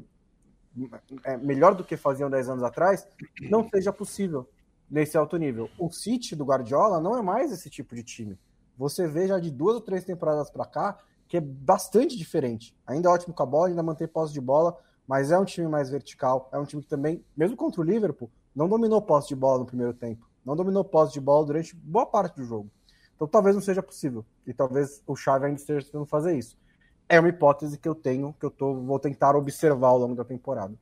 [1.24, 3.06] é, melhor do que faziam 10 anos atrás,
[3.40, 4.48] não seja possível
[4.90, 5.68] nesse alto nível.
[5.78, 8.38] O City do Guardiola não é mais esse tipo de time.
[8.76, 12.76] Você vê já de duas ou três temporadas para cá que é bastante diferente.
[12.86, 14.76] Ainda é ótimo com a bola, ainda mantém posse de bola,
[15.06, 16.48] mas é um time mais vertical.
[16.52, 19.66] É um time que também, mesmo contra o Liverpool, não dominou posse de bola no
[19.66, 20.28] primeiro tempo.
[20.44, 22.70] Não dominou posse de bola durante boa parte do jogo.
[23.14, 24.24] Então talvez não seja possível.
[24.46, 26.56] E talvez o Xavi ainda esteja tentando fazer isso.
[27.08, 30.24] É uma hipótese que eu tenho, que eu tô, vou tentar observar ao longo da
[30.24, 30.74] temporada.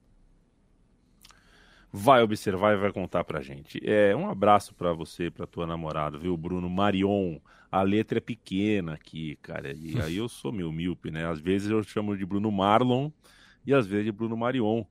[1.94, 3.78] Vai observar e vai contar pra gente.
[3.84, 7.38] É, um abraço para você, pra tua namorada, viu, Bruno Marion.
[7.70, 9.74] A letra é pequena aqui, cara.
[9.74, 11.28] E aí eu sou meio míope, né?
[11.28, 13.10] Às vezes eu chamo de Bruno Marlon
[13.66, 14.84] e às vezes de Bruno Marion.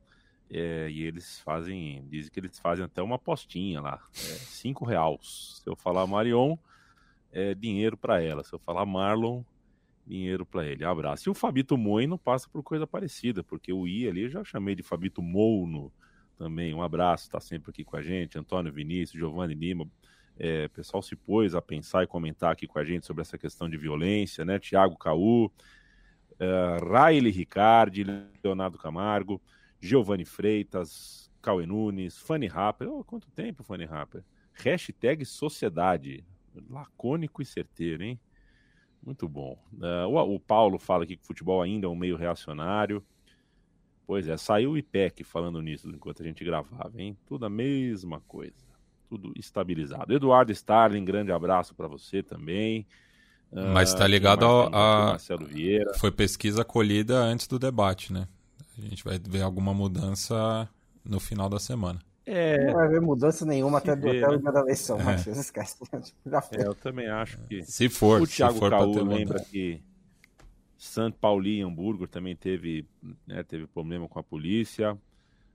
[0.48, 5.62] É, e eles fazem, dizem que eles fazem até uma apostinha lá, é, cinco reais.
[5.64, 6.56] Se eu falar Marion,
[7.32, 8.44] é dinheiro para ela.
[8.44, 9.42] Se eu falar Marlon,
[10.06, 10.84] dinheiro para ele.
[10.84, 11.30] Abraço.
[11.30, 14.76] E o Fabito Moino passa por coisa parecida, porque o I ali eu já chamei
[14.76, 15.92] de Fabito Mouno
[16.42, 16.74] também.
[16.74, 18.40] Um abraço, está sempre aqui com a gente.
[18.40, 19.88] Antônio Vinícius, Giovanni Lima.
[20.40, 23.70] É, pessoal se pôs a pensar e comentar aqui com a gente sobre essa questão
[23.70, 24.58] de violência, né?
[24.58, 25.52] Tiago Caú,
[26.40, 28.04] é, Riley Ricardi,
[28.44, 29.40] Leonardo Camargo.
[29.80, 32.88] Giovanni Freitas, Cauê Nunes, Fanny Rapper.
[32.88, 34.24] Oh, quanto tempo, Fanny Rapper?
[34.54, 36.24] Hashtag Sociedade.
[36.70, 38.20] Lacônico e certeiro, hein?
[39.04, 39.58] Muito bom.
[39.74, 43.04] Uh, o, o, Paulo fala aqui que o futebol ainda é um meio reacionário.
[44.12, 47.18] Pois é, saiu o IPEC falando nisso enquanto a gente gravava, hein?
[47.26, 48.52] Tudo a mesma coisa.
[49.08, 50.14] Tudo estabilizado.
[50.14, 52.86] Eduardo Starling, grande abraço para você também.
[53.50, 55.06] Mas está ligado ao, a.
[55.12, 55.94] Marcelo Vieira.
[55.94, 58.28] Foi pesquisa colhida antes do debate, né?
[58.78, 60.68] A gente vai ver alguma mudança
[61.06, 62.02] no final da semana.
[62.26, 62.66] É...
[62.66, 65.16] Não vai ver mudança nenhuma até, do, até o dia da eleição, é.
[65.16, 65.78] Esquece.
[66.52, 67.64] É, eu também acho que.
[67.64, 69.46] Se for, o Thiago se for Caú lembra mudança.
[69.46, 69.82] que
[70.82, 72.88] São Paulo e Hamburgo também teve,
[73.28, 74.98] né, teve problema com a polícia.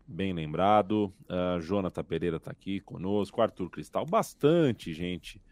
[0.07, 1.13] Bem lembrado.
[1.29, 3.43] Uh, Jonathan Pereira está aqui conosco.
[3.43, 5.43] Arthur Cristal, bastante gente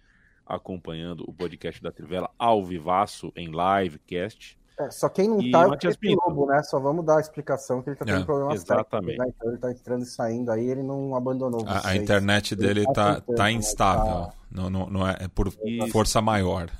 [0.47, 4.57] acompanhando o podcast da Trivela ao vivaço em livecast.
[4.79, 6.63] É, só quem não e tá é o Lobo, né?
[6.63, 9.17] Só vamos dar a explicação que ele tá tendo é, problemas exatamente.
[9.17, 9.35] Técnicos, né?
[9.37, 13.21] Então ele tá entrando e saindo aí, ele não abandonou a, a, internet dele tá,
[13.21, 14.27] tá, tá instável.
[14.27, 14.35] Tá...
[14.53, 15.91] Não, não, não é, é por e...
[15.91, 16.71] força maior.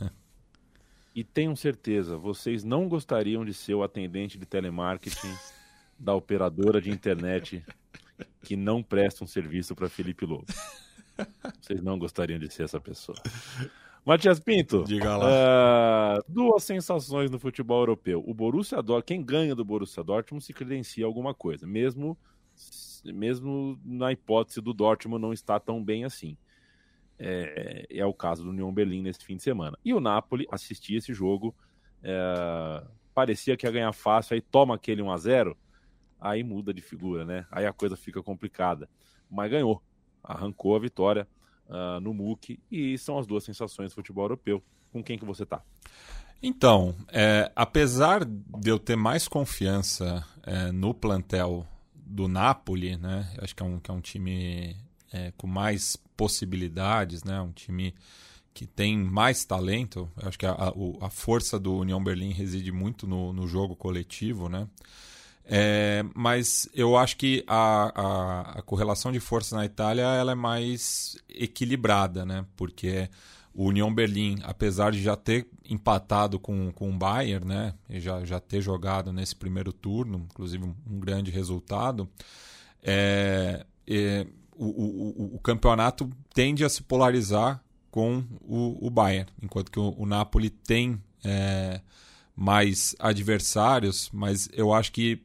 [1.15, 5.33] E tenham certeza, vocês não gostariam de ser o atendente de telemarketing
[5.99, 7.65] da operadora de internet
[8.43, 10.47] que não presta um serviço para Felipe Lobo.
[11.61, 13.17] Vocês não gostariam de ser essa pessoa.
[14.05, 16.19] Matias Pinto, diga lá.
[16.19, 18.23] Uh, duas sensações no futebol europeu.
[18.27, 22.19] O Borussia Dortmund, quem ganha do Borussia Dortmund se credencia alguma coisa, mesmo
[23.05, 26.37] mesmo na hipótese do Dortmund não estar tão bem assim.
[27.19, 29.79] É, é o caso do Union Berlim nesse fim de semana.
[29.85, 31.55] E o Napoli assistia esse jogo,
[32.03, 32.85] é,
[33.15, 35.57] parecia que ia ganhar fácil, aí toma aquele 1 a 0
[36.21, 37.47] aí muda de figura, né?
[37.51, 38.89] Aí a coisa fica complicada.
[39.31, 39.83] Mas ganhou,
[40.23, 41.29] arrancou a vitória
[41.69, 44.63] uh, no MOOC e são as duas sensações do futebol europeu.
[44.91, 45.63] Com quem que você tá?
[46.43, 53.35] Então, é, apesar de eu ter mais confiança é, no plantel do Napoli, né?
[53.39, 54.77] Acho que é um, que é um time
[55.15, 57.41] é, com mais possibilidades, né?
[57.41, 57.95] Um time
[58.53, 60.11] que tem mais talento.
[60.17, 64.67] Acho que a, a, força do União Berlim reside muito no, no jogo coletivo, né?
[65.47, 70.35] É, mas eu acho que a, a, a, correlação de força na Itália ela é
[70.35, 72.45] mais equilibrada, né?
[72.57, 73.09] Porque
[73.55, 77.75] o União Berlim, apesar de já ter empatado com, com o Bayern, né?
[77.89, 82.09] E já, já ter jogado nesse primeiro turno, inclusive um, um grande resultado,
[82.83, 84.27] é, é,
[84.57, 89.95] o, o, o, campeonato tende a se polarizar com o, o Bayern, enquanto que o,
[89.97, 91.81] o Napoli tem é,
[92.37, 95.23] mais adversários, mas eu acho que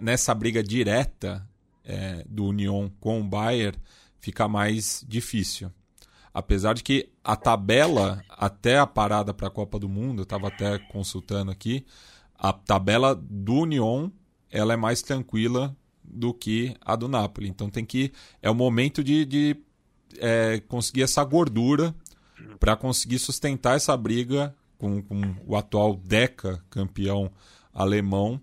[0.00, 1.46] nessa briga direta
[1.84, 3.78] é, do Union com o Bayern
[4.18, 5.70] fica mais difícil.
[6.34, 10.48] Apesar de que a tabela até a parada para a Copa do Mundo, eu estava
[10.48, 11.84] até consultando aqui,
[12.34, 14.10] a tabela do Union
[14.50, 15.76] ela é mais tranquila
[16.12, 17.48] do que a do Napoli.
[17.48, 19.56] Então tem que é o momento de, de
[20.18, 21.94] é, conseguir essa gordura
[22.60, 27.30] para conseguir sustentar essa briga com, com o atual Deca campeão
[27.72, 28.40] alemão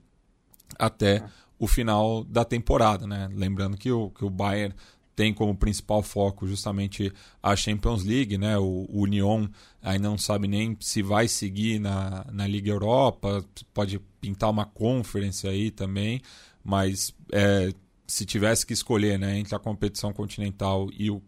[0.77, 1.23] até
[1.59, 3.29] o final da temporada, né?
[3.33, 4.73] Lembrando que o, que o Bayern
[5.15, 7.11] tem como principal foco justamente
[7.43, 8.57] a Champions League, né?
[8.57, 9.47] O, o Union
[9.81, 13.43] ainda não sabe nem se vai seguir na, na Liga Europa,
[13.73, 16.21] pode pintar uma conference aí também,
[16.63, 17.73] mas é,
[18.07, 21.21] se tivesse que escolher né, entre a competição continental e o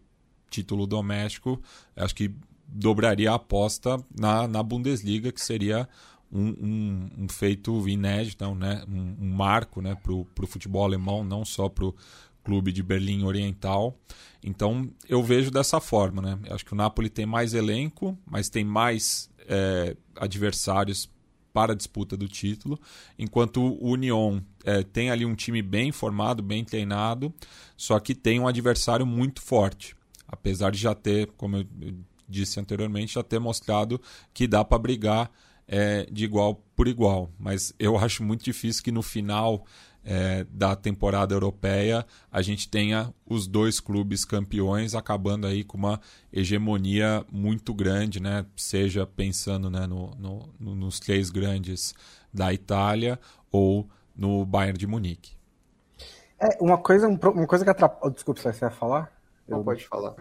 [0.50, 1.60] título doméstico,
[1.96, 2.34] acho que
[2.66, 5.88] dobraria a aposta na, na Bundesliga, que seria
[6.30, 8.84] um, um, um feito inédito, né?
[8.88, 9.94] um, um marco né?
[9.94, 11.94] para o futebol alemão, não só para o
[12.42, 13.96] clube de Berlim Oriental.
[14.42, 16.22] Então eu vejo dessa forma.
[16.22, 16.38] Né?
[16.50, 21.08] Acho que o Napoli tem mais elenco, mas tem mais é, adversários
[21.52, 22.80] para a disputa do título,
[23.18, 27.32] enquanto o Union é, tem ali um time bem formado, bem treinado,
[27.76, 29.94] só que tem um adversário muito forte.
[30.26, 31.66] Apesar de já ter, como eu
[32.28, 34.00] disse anteriormente, já ter mostrado
[34.32, 35.30] que dá para brigar
[35.68, 37.30] é, de igual por igual.
[37.38, 39.66] Mas eu acho muito difícil que no final
[40.04, 46.00] é, da temporada europeia a gente tenha os dois clubes campeões acabando aí com uma
[46.32, 48.44] hegemonia muito grande, né?
[48.56, 51.94] seja pensando né, no, no, nos três grandes
[52.32, 53.18] da Itália
[53.50, 55.36] ou no Bayern de Munique.
[56.38, 58.12] É, uma coisa, uma coisa que atrapalha.
[58.12, 59.12] Desculpa, você vai falar?
[59.46, 59.64] Não eu...
[59.64, 60.16] pode falar.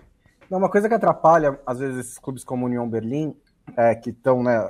[0.49, 3.35] Não, uma coisa que atrapalha, às vezes, esses clubes como União Berlim,
[3.75, 4.69] é, que estão né,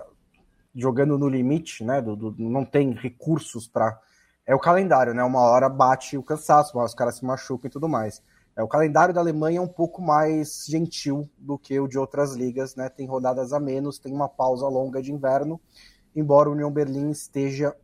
[0.75, 2.01] jogando no limite, né?
[2.01, 3.99] Do, do não tem recursos para.
[4.45, 5.23] É o calendário, né?
[5.23, 8.21] Uma hora bate o cansaço, os caras se machucam e tudo mais.
[8.55, 12.33] É, o calendário da Alemanha é um pouco mais gentil do que o de outras
[12.33, 12.89] ligas, né?
[12.89, 15.59] Tem rodadas a menos, tem uma pausa longa de inverno,
[16.15, 17.75] embora o União Berlim esteja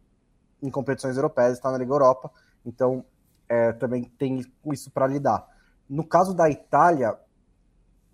[0.62, 2.32] em competições europeias, está na Liga Europa,
[2.66, 3.06] então
[3.48, 4.44] é, também tem
[4.74, 5.48] isso para lidar.
[5.88, 7.18] No caso da Itália,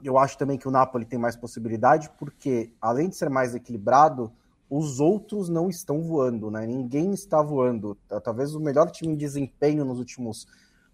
[0.04, 4.32] eu acho também que o Napoli tem mais possibilidade, porque além de ser mais equilibrado,
[4.70, 6.66] os outros não estão voando, né?
[6.66, 7.98] Ninguém está voando.
[8.24, 10.48] Talvez o melhor time em desempenho nos últimos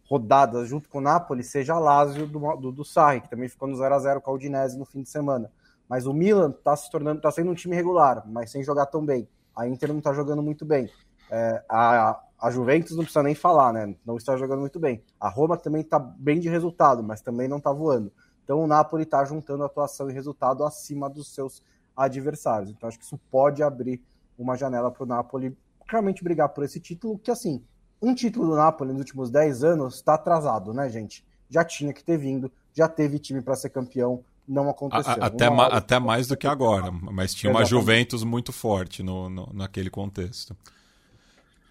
[0.10, 3.68] rodadas, junto com o Napoli, seja a Lazio do, do, do Sarri, que também ficou
[3.68, 5.52] no 0 a 0 com a Udinese no fim de semana.
[5.88, 9.06] Mas o Milan está se tornando, está sendo um time regular, mas sem jogar tão
[9.06, 9.28] bem.
[9.56, 10.90] A Inter não está jogando muito bem.
[11.32, 13.96] É, a, a Juventus não precisa nem falar, né?
[14.06, 15.04] Não está jogando muito bem.
[15.20, 18.12] A Roma também está bem de resultado, mas também não está voando.
[18.44, 21.62] Então o Napoli está juntando atuação e resultado acima dos seus
[22.00, 22.72] adversários.
[22.72, 24.02] Então acho que isso pode abrir
[24.38, 25.56] uma janela para o Napoli
[25.88, 27.64] realmente brigar por esse título, que assim,
[28.02, 31.26] um título do Napoli nos últimos 10 anos está atrasado, né, gente?
[31.50, 35.12] Já tinha que ter vindo, já teve time para ser campeão, não aconteceu.
[35.14, 39.30] A, até, ma até mais do que agora, mas tinha uma Juventus muito forte no,
[39.30, 40.56] no, naquele contexto.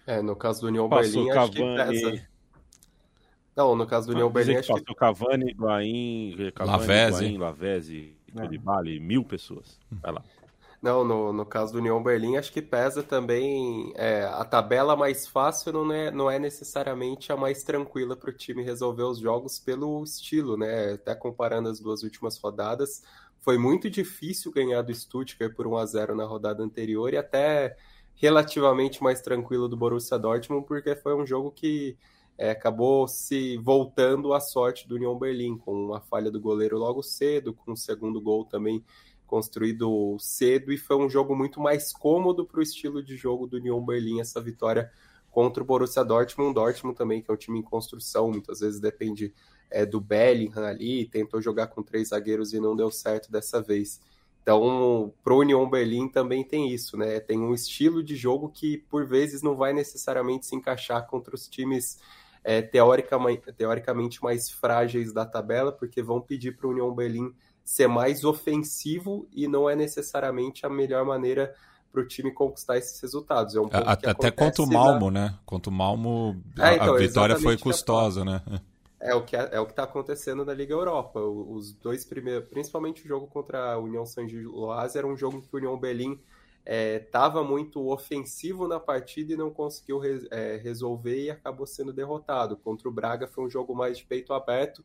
[0.05, 2.27] É, no caso do União Berlim, acho que pesa.
[3.55, 4.95] Não, no caso do União Berlim, acho que...
[4.95, 6.83] Cavani, Higuaín, Cavani.
[6.83, 8.99] Higuaín, Lavese, Koulibaly, é.
[8.99, 9.79] mil pessoas.
[9.91, 10.23] Vai lá.
[10.81, 15.27] Não, no, no caso do União Berlim, acho que pesa também é, a tabela mais
[15.27, 19.59] fácil não é, não é necessariamente a mais tranquila para o time resolver os jogos
[19.59, 20.93] pelo estilo, né?
[20.93, 23.03] Até comparando as duas últimas rodadas,
[23.41, 27.75] foi muito difícil ganhar do Stuttgart por 1 a 0 na rodada anterior e até
[28.15, 31.97] relativamente mais tranquilo do Borussia Dortmund, porque foi um jogo que
[32.39, 37.03] é, acabou se voltando à sorte do União Berlim, com uma falha do goleiro logo
[37.03, 38.81] cedo, com o segundo gol também
[39.27, 43.57] construído cedo, e foi um jogo muito mais cômodo para o estilo de jogo do
[43.57, 44.89] União Berlim, essa vitória
[45.29, 46.53] contra o Borussia Dortmund.
[46.53, 49.33] Dortmund também, que é um time em construção, muitas vezes depende
[49.69, 53.99] é, do Bellingham ali, tentou jogar com três zagueiros e não deu certo dessa vez.
[54.41, 57.19] Então, pro União Berlim também tem isso, né?
[57.19, 61.47] Tem um estilo de jogo que, por vezes, não vai necessariamente se encaixar contra os
[61.47, 61.99] times
[62.43, 67.33] é, teoricamente, teoricamente mais frágeis da tabela, porque vão pedir para o União Berlim
[67.63, 71.53] ser mais ofensivo e não é necessariamente a melhor maneira
[71.91, 73.55] para o time conquistar esses resultados.
[73.55, 75.21] É um até contra o Malmo, na...
[75.21, 75.39] né?
[75.45, 78.41] Contra o Malmo, a, é, então, a vitória foi custosa, né?
[78.99, 81.19] É o que é, é o que está acontecendo na Liga Europa.
[81.21, 85.47] Os dois primeiros, principalmente o jogo contra a União San Giloás, era um jogo que
[85.53, 86.19] o União Berlim
[86.69, 91.91] estava é, muito ofensivo na partida e não conseguiu re, é, resolver e acabou sendo
[91.91, 92.55] derrotado.
[92.55, 94.83] Contra o Braga foi um jogo mais de peito aberto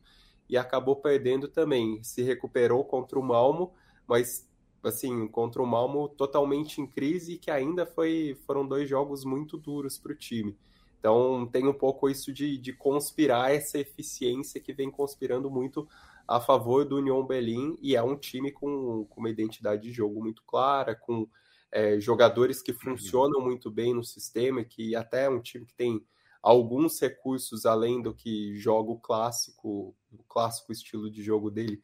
[0.49, 2.01] e acabou perdendo também.
[2.03, 3.71] Se recuperou contra o Malmo,
[4.07, 4.49] mas
[4.83, 9.97] assim, contra o Malmo totalmente em crise que ainda foi, foram dois jogos muito duros
[9.99, 10.57] para o time.
[10.99, 15.87] Então tem um pouco isso de, de conspirar essa eficiência que vem conspirando muito
[16.27, 20.19] a favor do Union Berlin e é um time com, com uma identidade de jogo
[20.19, 21.27] muito clara, com
[21.75, 22.77] é, jogadores que uhum.
[22.77, 26.01] funcionam muito bem no sistema, que até é um time que tem
[26.41, 31.81] alguns recursos além do que joga o clássico, o clássico estilo de jogo dele,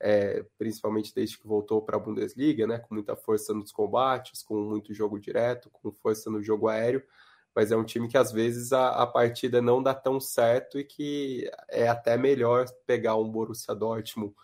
[0.00, 4.56] é, principalmente desde que voltou para a Bundesliga, né, com muita força nos combates, com
[4.56, 7.02] muito jogo direto, com força no jogo aéreo,
[7.54, 10.84] mas é um time que às vezes a, a partida não dá tão certo e
[10.84, 14.34] que é até melhor pegar um Borussia Dortmund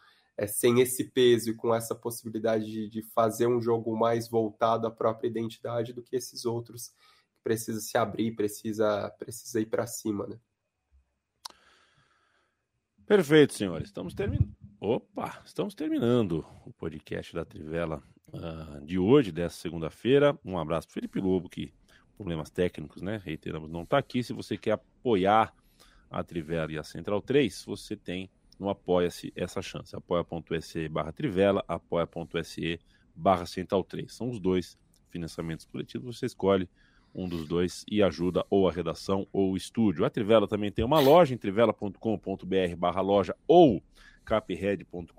[0.40, 4.86] é, sem esse peso e com essa possibilidade de, de, fazer um jogo mais voltado
[4.86, 6.88] à própria identidade do que esses outros
[7.34, 10.40] que precisa se abrir, precisa, precisa ir para cima, né?
[13.04, 13.88] Perfeito, senhores.
[13.88, 14.56] Estamos terminando.
[14.80, 20.38] Opa, estamos terminando o podcast da Trivela uh, de hoje, dessa segunda-feira.
[20.42, 21.70] Um abraço para Felipe Lobo, que
[22.16, 23.20] problemas técnicos, né?
[23.22, 24.22] Reiteramos, não está aqui.
[24.22, 25.54] Se você quer apoiar
[26.10, 28.30] a Trivela e a Central 3, você tem
[28.60, 29.96] no Apoia-se essa chance.
[29.96, 32.78] apoia.se barra Trivela, apoia.se
[33.16, 34.12] barra Central 3.
[34.12, 36.18] São os dois financiamentos coletivos.
[36.18, 36.68] Você escolhe
[37.14, 40.04] um dos dois e ajuda ou a redação ou o estúdio.
[40.04, 43.82] A Trivela também tem uma loja em trivela.com.br barra loja ou
[44.26, 45.12] capred.com.br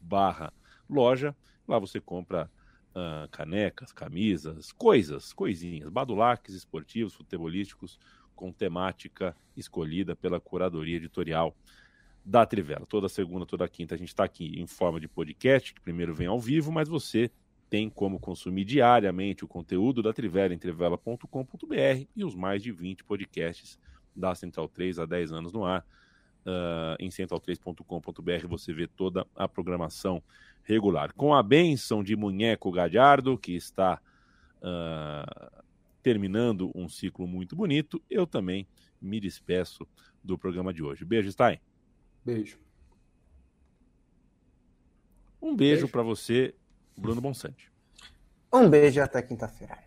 [0.00, 0.52] barra
[0.88, 1.36] loja.
[1.66, 2.48] Lá você compra
[2.92, 7.98] uh, canecas, camisas, coisas, coisinhas, badulaques esportivos, futebolísticos,
[8.36, 11.56] com temática escolhida pela curadoria editorial
[12.26, 12.84] da Trivela.
[12.86, 16.26] Toda segunda, toda quinta a gente está aqui em forma de podcast, que primeiro vem
[16.26, 17.30] ao vivo, mas você
[17.70, 23.04] tem como consumir diariamente o conteúdo da Trivela em trivela.com.br e os mais de 20
[23.04, 23.78] podcasts
[24.14, 25.86] da Central 3 há 10 anos no ar.
[26.44, 30.22] Uh, em central3.com.br você vê toda a programação
[30.62, 31.12] regular.
[31.12, 34.00] Com a benção de Munheco Gadiardo, que está
[34.58, 35.62] uh,
[36.04, 38.66] terminando um ciclo muito bonito, eu também
[39.00, 39.86] me despeço
[40.22, 41.04] do programa de hoje.
[41.04, 41.58] Beijo, Stein.
[42.26, 42.58] Beijo.
[45.40, 45.88] Um beijo, beijo.
[45.92, 46.56] para você,
[46.96, 47.70] Bruno Bonsante.
[48.52, 49.78] Um beijo e até quinta-feira.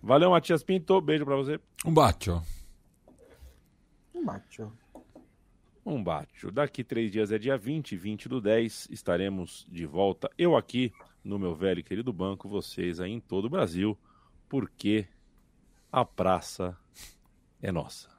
[0.00, 1.00] Valeu, Matias Pinto.
[1.00, 1.58] Beijo para você.
[1.84, 2.40] Um bacio.
[4.14, 4.72] Um bacio.
[5.84, 6.52] Um bacio.
[6.52, 8.86] Daqui três dias é dia 20, 20 do 10.
[8.88, 10.30] Estaremos de volta.
[10.38, 10.92] Eu aqui
[11.24, 13.98] no meu velho e querido banco, vocês aí em todo o Brasil,
[14.48, 15.08] porque
[15.90, 16.78] a praça
[17.60, 18.15] é nossa.